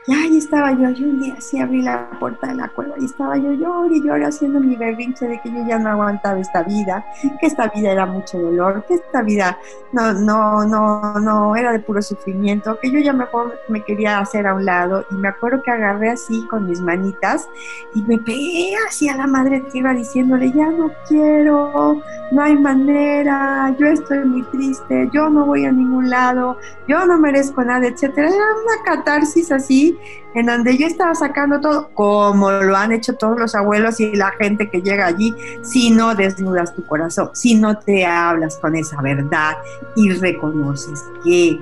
y 0.07 0.15
ahí 0.15 0.37
estaba 0.37 0.73
yo, 0.73 0.91
y 0.91 1.05
un 1.05 1.21
día 1.21 1.41
sí 1.41 1.61
abrí 1.61 1.83
la 1.83 2.11
puerta 2.19 2.49
de 2.49 2.57
la 2.57 2.69
cueva 2.69 2.95
y 2.99 3.05
estaba 3.05 3.37
yo 3.37 3.53
llorando 3.53 3.95
y 3.95 4.01
llorando 4.01 4.29
haciendo 4.29 4.61
mi 4.61 4.77
berrinche 4.77 5.29
de 5.29 5.41
que 5.41 5.51
yo 5.51 5.65
ya 5.67 5.79
no 5.79 5.91
aguantaba 5.91 6.41
esta 6.41 6.63
vida, 6.63 7.05
que 7.41 7.47
esta 7.47 7.69
vida 7.69 7.93
era 7.93 8.07
mucho 8.07 8.39
dolor, 8.39 8.85
que 8.87 8.95
esta 8.95 9.23
vida 9.23 9.59
no, 9.93 10.13
no, 10.13 10.65
no, 10.65 11.15
no 11.21 11.57
era 11.57 11.73
de 11.73 11.79
puro 11.79 12.03
sufrimiento, 12.03 12.79
que 12.81 12.91
yo 12.91 12.99
ya 12.99 13.13
mejor 13.13 13.59
me 13.69 13.85
quería 13.85 14.19
hacer 14.19 14.47
a 14.47 14.55
un 14.55 14.65
lado 14.65 15.05
y 15.11 15.15
me 15.15 15.29
acuerdo 15.29 15.63
que 15.63 15.71
agarré 15.71 16.11
así 16.11 16.47
con 16.49 16.69
mis 16.69 16.81
manitas 16.81 17.49
y 17.95 18.03
me 18.03 18.19
pegué 18.19 18.75
así 18.89 19.09
a 19.09 19.17
la 19.17 19.27
madre 19.27 19.61
tierra 19.73 19.95
diciéndole, 19.95 20.51
ya 20.53 20.69
no 20.69 20.91
quiero, 21.09 22.01
no 22.33 22.43
hay 22.43 22.57
manera, 22.57 23.75
yo 23.79 23.87
estoy 23.87 24.25
muy 24.25 24.43
triste, 24.45 25.09
yo 25.13 25.29
no 25.29 25.47
voy 25.47 25.65
a 25.65 25.73
ningún 25.73 26.11
lado, 26.11 26.59
yo 26.89 27.07
no 27.07 27.19
merezco 27.19 27.63
nada, 27.63 27.87
etcétera. 27.87 28.29
Era 28.29 28.37
una 28.37 28.85
catarsis 28.85 29.53
así 29.53 29.92
en 30.35 30.47
donde 30.47 30.77
yo 30.77 30.87
estaba 30.87 31.15
sacando 31.15 31.61
todo, 31.61 31.91
como 31.95 32.51
lo 32.51 32.77
han 32.77 32.93
hecho 32.93 33.15
todos 33.15 33.39
los 33.39 33.55
abuelos 33.55 34.01
y 34.01 34.15
la 34.15 34.31
gente 34.33 34.71
que 34.71 34.83
llega 34.83 35.07
allí, 35.07 35.35
si 35.63 35.91
no 35.91 36.15
desnudas 36.15 36.75
tu 36.75 36.85
corazón, 36.87 37.31
si 37.35 37.55
no 37.55 37.79
te 37.79 38.05
hablas 38.05 38.57
con 38.57 38.75
esa 38.75 39.01
verdad 39.03 39.55
y 39.97 40.11
reconoces 40.13 41.05
que 41.25 41.61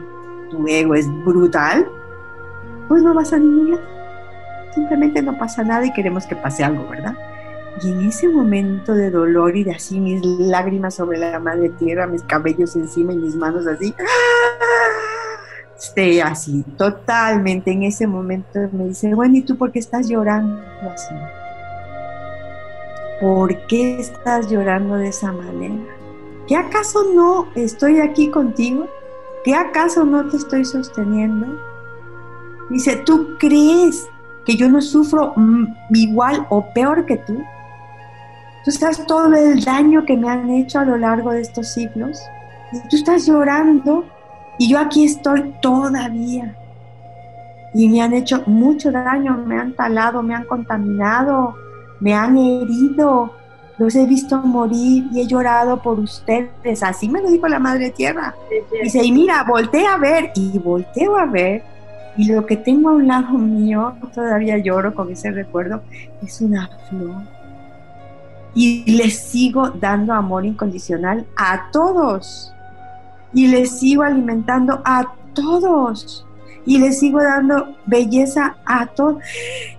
tu 0.50 0.66
ego 0.66 0.94
es 0.94 1.06
brutal, 1.24 1.88
pues 2.88 3.02
no 3.02 3.14
vas 3.14 3.32
a 3.32 3.38
ningún 3.38 3.78
Simplemente 4.74 5.20
no 5.22 5.36
pasa 5.36 5.64
nada 5.64 5.84
y 5.84 5.92
queremos 5.92 6.26
que 6.26 6.36
pase 6.36 6.62
algo, 6.62 6.88
¿verdad? 6.88 7.14
Y 7.82 7.90
en 7.90 8.06
ese 8.06 8.28
momento 8.28 8.94
de 8.94 9.10
dolor 9.10 9.56
y 9.56 9.64
de 9.64 9.72
así 9.72 9.98
mis 9.98 10.24
lágrimas 10.24 10.94
sobre 10.94 11.18
la 11.18 11.38
madre 11.40 11.70
tierra, 11.70 12.06
mis 12.06 12.22
cabellos 12.22 12.76
encima 12.76 13.12
y 13.12 13.16
mis 13.16 13.36
manos 13.36 13.66
así, 13.66 13.94
esté 15.80 16.22
así, 16.22 16.62
totalmente 16.76 17.72
en 17.72 17.84
ese 17.84 18.06
momento 18.06 18.58
me 18.72 18.88
dice, 18.88 19.14
bueno, 19.14 19.38
¿y 19.38 19.42
tú 19.42 19.56
por 19.56 19.72
qué 19.72 19.78
estás 19.78 20.08
llorando 20.08 20.62
así? 20.92 21.14
¿Por 23.20 23.66
qué 23.66 23.98
estás 23.98 24.50
llorando 24.50 24.96
de 24.96 25.08
esa 25.08 25.32
manera? 25.32 25.82
¿Qué 26.46 26.56
acaso 26.56 27.04
no 27.14 27.48
estoy 27.54 28.00
aquí 28.00 28.28
contigo? 28.30 28.86
¿Qué 29.42 29.54
acaso 29.54 30.04
no 30.04 30.28
te 30.28 30.36
estoy 30.36 30.64
sosteniendo? 30.64 31.46
Dice, 32.68 32.96
¿tú 33.06 33.36
crees 33.38 34.06
que 34.44 34.56
yo 34.56 34.68
no 34.68 34.82
sufro 34.82 35.34
igual 35.90 36.46
o 36.50 36.64
peor 36.74 37.06
que 37.06 37.16
tú? 37.16 37.42
¿Tú 38.64 38.70
sabes 38.70 39.06
todo 39.06 39.34
el 39.34 39.64
daño 39.64 40.04
que 40.04 40.16
me 40.16 40.28
han 40.28 40.50
hecho 40.50 40.80
a 40.80 40.84
lo 40.84 40.98
largo 40.98 41.30
de 41.30 41.40
estos 41.40 41.72
siglos? 41.72 42.20
Y 42.72 42.80
tú 42.88 42.96
estás 42.96 43.26
llorando 43.26 44.04
y 44.60 44.68
yo 44.68 44.78
aquí 44.78 45.04
estoy 45.06 45.54
todavía. 45.62 46.54
Y 47.72 47.88
me 47.88 48.02
han 48.02 48.12
hecho 48.12 48.42
mucho 48.44 48.92
daño, 48.92 49.42
me 49.46 49.58
han 49.58 49.72
talado, 49.72 50.22
me 50.22 50.34
han 50.34 50.44
contaminado, 50.44 51.54
me 51.98 52.12
han 52.12 52.36
herido. 52.36 53.32
Los 53.78 53.94
he 53.94 54.04
visto 54.04 54.36
morir 54.36 55.06
y 55.12 55.22
he 55.22 55.26
llorado 55.26 55.80
por 55.80 55.98
ustedes. 55.98 56.82
Así 56.82 57.08
me 57.08 57.22
lo 57.22 57.30
dijo 57.30 57.48
la 57.48 57.58
Madre 57.58 57.88
Tierra. 57.88 58.34
Dice, 58.82 59.02
y 59.02 59.10
mira, 59.12 59.44
voltea 59.44 59.94
a 59.94 59.96
ver. 59.96 60.30
Y 60.34 60.58
volteo 60.58 61.16
a 61.16 61.24
ver. 61.24 61.62
Y 62.18 62.30
lo 62.30 62.44
que 62.44 62.58
tengo 62.58 62.90
a 62.90 62.92
un 62.92 63.06
lado 63.06 63.32
mío, 63.38 63.94
todavía 64.14 64.58
lloro 64.58 64.94
con 64.94 65.10
ese 65.10 65.30
recuerdo, 65.30 65.80
es 66.22 66.38
una 66.42 66.68
flor. 66.90 67.22
Y 68.54 68.92
les 68.94 69.18
sigo 69.18 69.70
dando 69.70 70.12
amor 70.12 70.44
incondicional 70.44 71.24
a 71.38 71.70
todos 71.72 72.52
y 73.32 73.48
les 73.48 73.78
sigo 73.78 74.02
alimentando 74.02 74.80
a 74.84 75.12
todos 75.34 76.26
y 76.66 76.78
les 76.78 76.98
sigo 76.98 77.22
dando 77.22 77.74
belleza 77.86 78.56
a 78.66 78.86
todos. 78.86 79.22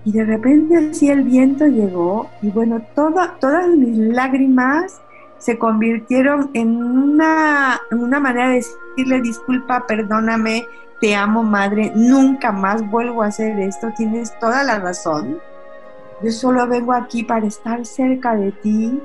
Y 0.04 0.12
de 0.12 0.26
repente 0.26 0.78
así 0.78 1.10
el 1.10 1.24
viento 1.24 1.66
llegó 1.68 2.30
y 2.42 2.50
bueno, 2.50 2.82
todas 2.96 3.68
mis 3.70 3.98
lágrimas 3.98 5.02
se 5.38 5.58
convirtieron 5.58 6.52
en 6.54 6.82
una, 6.82 7.80
una 7.92 8.20
manera 8.20 8.50
de 8.50 8.64
decirle 8.96 9.22
disculpa, 9.22 9.86
perdóname, 9.88 10.66
te 11.00 11.16
amo 11.16 11.44
madre, 11.44 11.92
nunca 11.96 12.52
más 12.52 12.88
vuelvo 12.90 13.24
a 13.24 13.28
hacer 13.28 13.60
esto, 13.60 13.92
tienes 13.98 14.38
toda 14.40 14.64
la 14.64 14.80
razón. 14.80 15.40
Yo 16.24 16.32
solo 16.32 16.68
vengo 16.68 16.94
aquí 16.94 17.24
para 17.24 17.48
estar 17.48 17.84
cerca 17.86 18.36
de 18.36 18.52
ti 18.52 19.02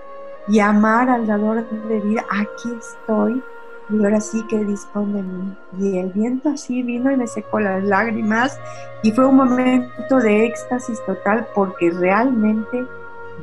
y 0.48 0.60
amar 0.60 1.08
al 1.08 1.26
dador 1.26 1.66
de 1.88 2.00
vida. 2.00 2.24
Aquí 2.30 2.68
estoy 2.78 3.42
y 3.88 4.04
ahora 4.04 4.20
sí 4.20 4.42
que 4.48 4.64
dispone 4.64 5.14
de 5.14 5.22
mí. 5.22 5.56
Y 5.78 5.98
el 5.98 6.10
viento 6.10 6.48
así 6.48 6.82
vino 6.82 7.10
y 7.10 7.16
me 7.16 7.26
secó 7.26 7.60
las 7.60 7.82
lágrimas 7.84 8.58
y 9.02 9.12
fue 9.12 9.26
un 9.26 9.36
momento 9.36 10.18
de 10.18 10.46
éxtasis 10.46 10.98
total 11.06 11.46
porque 11.54 11.90
realmente 11.90 12.86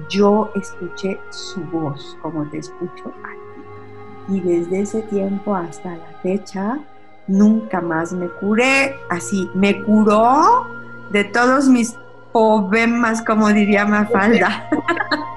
yo 0.10 0.52
escuché 0.56 1.20
su 1.30 1.62
voz 1.66 2.18
como 2.22 2.50
te 2.50 2.58
escucho 2.60 3.14
aquí. 3.24 4.36
Y 4.36 4.40
desde 4.40 4.82
ese 4.82 5.02
tiempo 5.04 5.56
hasta 5.56 5.96
la 5.96 6.20
fecha, 6.22 6.80
nunca 7.28 7.82
más 7.82 8.14
me 8.14 8.28
curé 8.28 8.96
así. 9.10 9.50
Me 9.54 9.82
curó 9.84 10.66
de 11.12 11.24
todos 11.26 11.68
mis 11.68 11.96
problemas, 12.34 13.22
como 13.22 13.50
diría 13.50 13.86
Mafalda. 13.86 14.68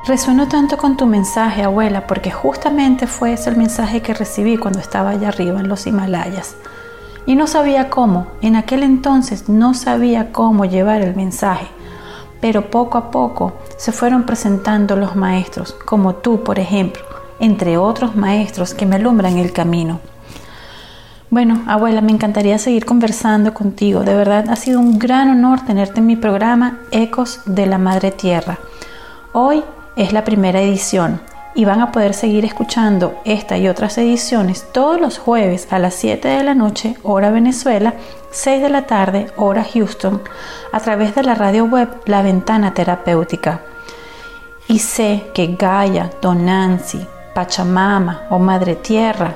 Resueno 0.06 0.48
tanto 0.48 0.76
con 0.78 0.96
tu 0.96 1.06
mensaje, 1.06 1.62
abuela, 1.62 2.06
porque 2.06 2.30
justamente 2.30 3.06
fue 3.06 3.34
ese 3.34 3.50
el 3.50 3.56
mensaje 3.56 4.00
que 4.00 4.14
recibí 4.14 4.56
cuando 4.56 4.80
estaba 4.80 5.10
allá 5.10 5.28
arriba 5.28 5.60
en 5.60 5.68
los 5.68 5.86
Himalayas. 5.86 6.56
Y 7.26 7.34
no 7.34 7.46
sabía 7.46 7.90
cómo, 7.90 8.28
en 8.40 8.56
aquel 8.56 8.82
entonces 8.82 9.48
no 9.48 9.74
sabía 9.74 10.32
cómo 10.32 10.64
llevar 10.64 11.02
el 11.02 11.14
mensaje, 11.14 11.66
pero 12.40 12.70
poco 12.70 12.98
a 12.98 13.10
poco 13.10 13.54
se 13.76 13.92
fueron 13.92 14.24
presentando 14.24 14.96
los 14.96 15.16
maestros, 15.16 15.72
como 15.84 16.14
tú, 16.14 16.44
por 16.44 16.58
ejemplo, 16.58 17.02
entre 17.40 17.76
otros 17.76 18.16
maestros 18.16 18.74
que 18.74 18.86
me 18.86 18.96
alumbran 18.96 19.38
el 19.38 19.52
camino. 19.52 20.00
Bueno, 21.28 21.64
abuela, 21.66 22.00
me 22.02 22.12
encantaría 22.12 22.56
seguir 22.56 22.84
conversando 22.84 23.52
contigo. 23.52 24.04
De 24.04 24.14
verdad, 24.14 24.48
ha 24.48 24.54
sido 24.54 24.78
un 24.78 24.96
gran 24.96 25.28
honor 25.28 25.60
tenerte 25.64 25.98
en 25.98 26.06
mi 26.06 26.14
programa 26.14 26.78
Ecos 26.92 27.40
de 27.46 27.66
la 27.66 27.78
Madre 27.78 28.12
Tierra. 28.12 28.58
Hoy 29.32 29.64
es 29.96 30.12
la 30.12 30.22
primera 30.22 30.62
edición 30.62 31.20
y 31.56 31.64
van 31.64 31.80
a 31.80 31.90
poder 31.90 32.14
seguir 32.14 32.44
escuchando 32.44 33.18
esta 33.24 33.58
y 33.58 33.66
otras 33.66 33.98
ediciones 33.98 34.70
todos 34.72 35.00
los 35.00 35.18
jueves 35.18 35.66
a 35.72 35.80
las 35.80 35.94
7 35.94 36.28
de 36.28 36.44
la 36.44 36.54
noche, 36.54 36.96
hora 37.02 37.32
Venezuela, 37.32 37.94
6 38.30 38.62
de 38.62 38.68
la 38.68 38.82
tarde, 38.82 39.26
hora 39.36 39.64
Houston, 39.64 40.22
a 40.70 40.78
través 40.78 41.16
de 41.16 41.24
la 41.24 41.34
radio 41.34 41.64
web 41.64 41.88
La 42.04 42.22
Ventana 42.22 42.72
Terapéutica. 42.72 43.62
Y 44.68 44.78
sé 44.78 45.26
que 45.34 45.56
Gaia, 45.58 46.08
Don 46.22 46.46
Nancy, 46.46 47.04
Pachamama 47.34 48.22
o 48.30 48.38
Madre 48.38 48.76
Tierra 48.76 49.34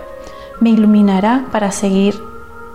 me 0.61 0.71
iluminará 0.71 1.47
para 1.51 1.71
seguir 1.71 2.15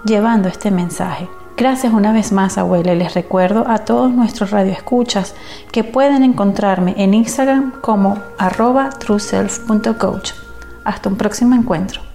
llevando 0.06 0.48
este 0.48 0.72
mensaje. 0.72 1.30
Gracias 1.58 1.94
una 1.94 2.12
vez 2.12 2.32
más, 2.34 2.58
abuela, 2.58 2.94
les 2.96 3.14
recuerdo 3.14 3.66
a 3.68 3.80
todos 3.80 4.12
nuestros 4.12 4.52
radioescuchas 4.52 5.36
que 5.72 5.86
pueden 5.86 6.24
encontrarme 6.24 6.96
en 6.98 7.14
Instagram 7.14 7.72
como 7.80 8.18
arroba 8.38 8.90
trueself.coach. 8.90 10.32
Hasta 10.84 11.10
un 11.10 11.16
próximo 11.16 11.56
encuentro. 11.56 12.15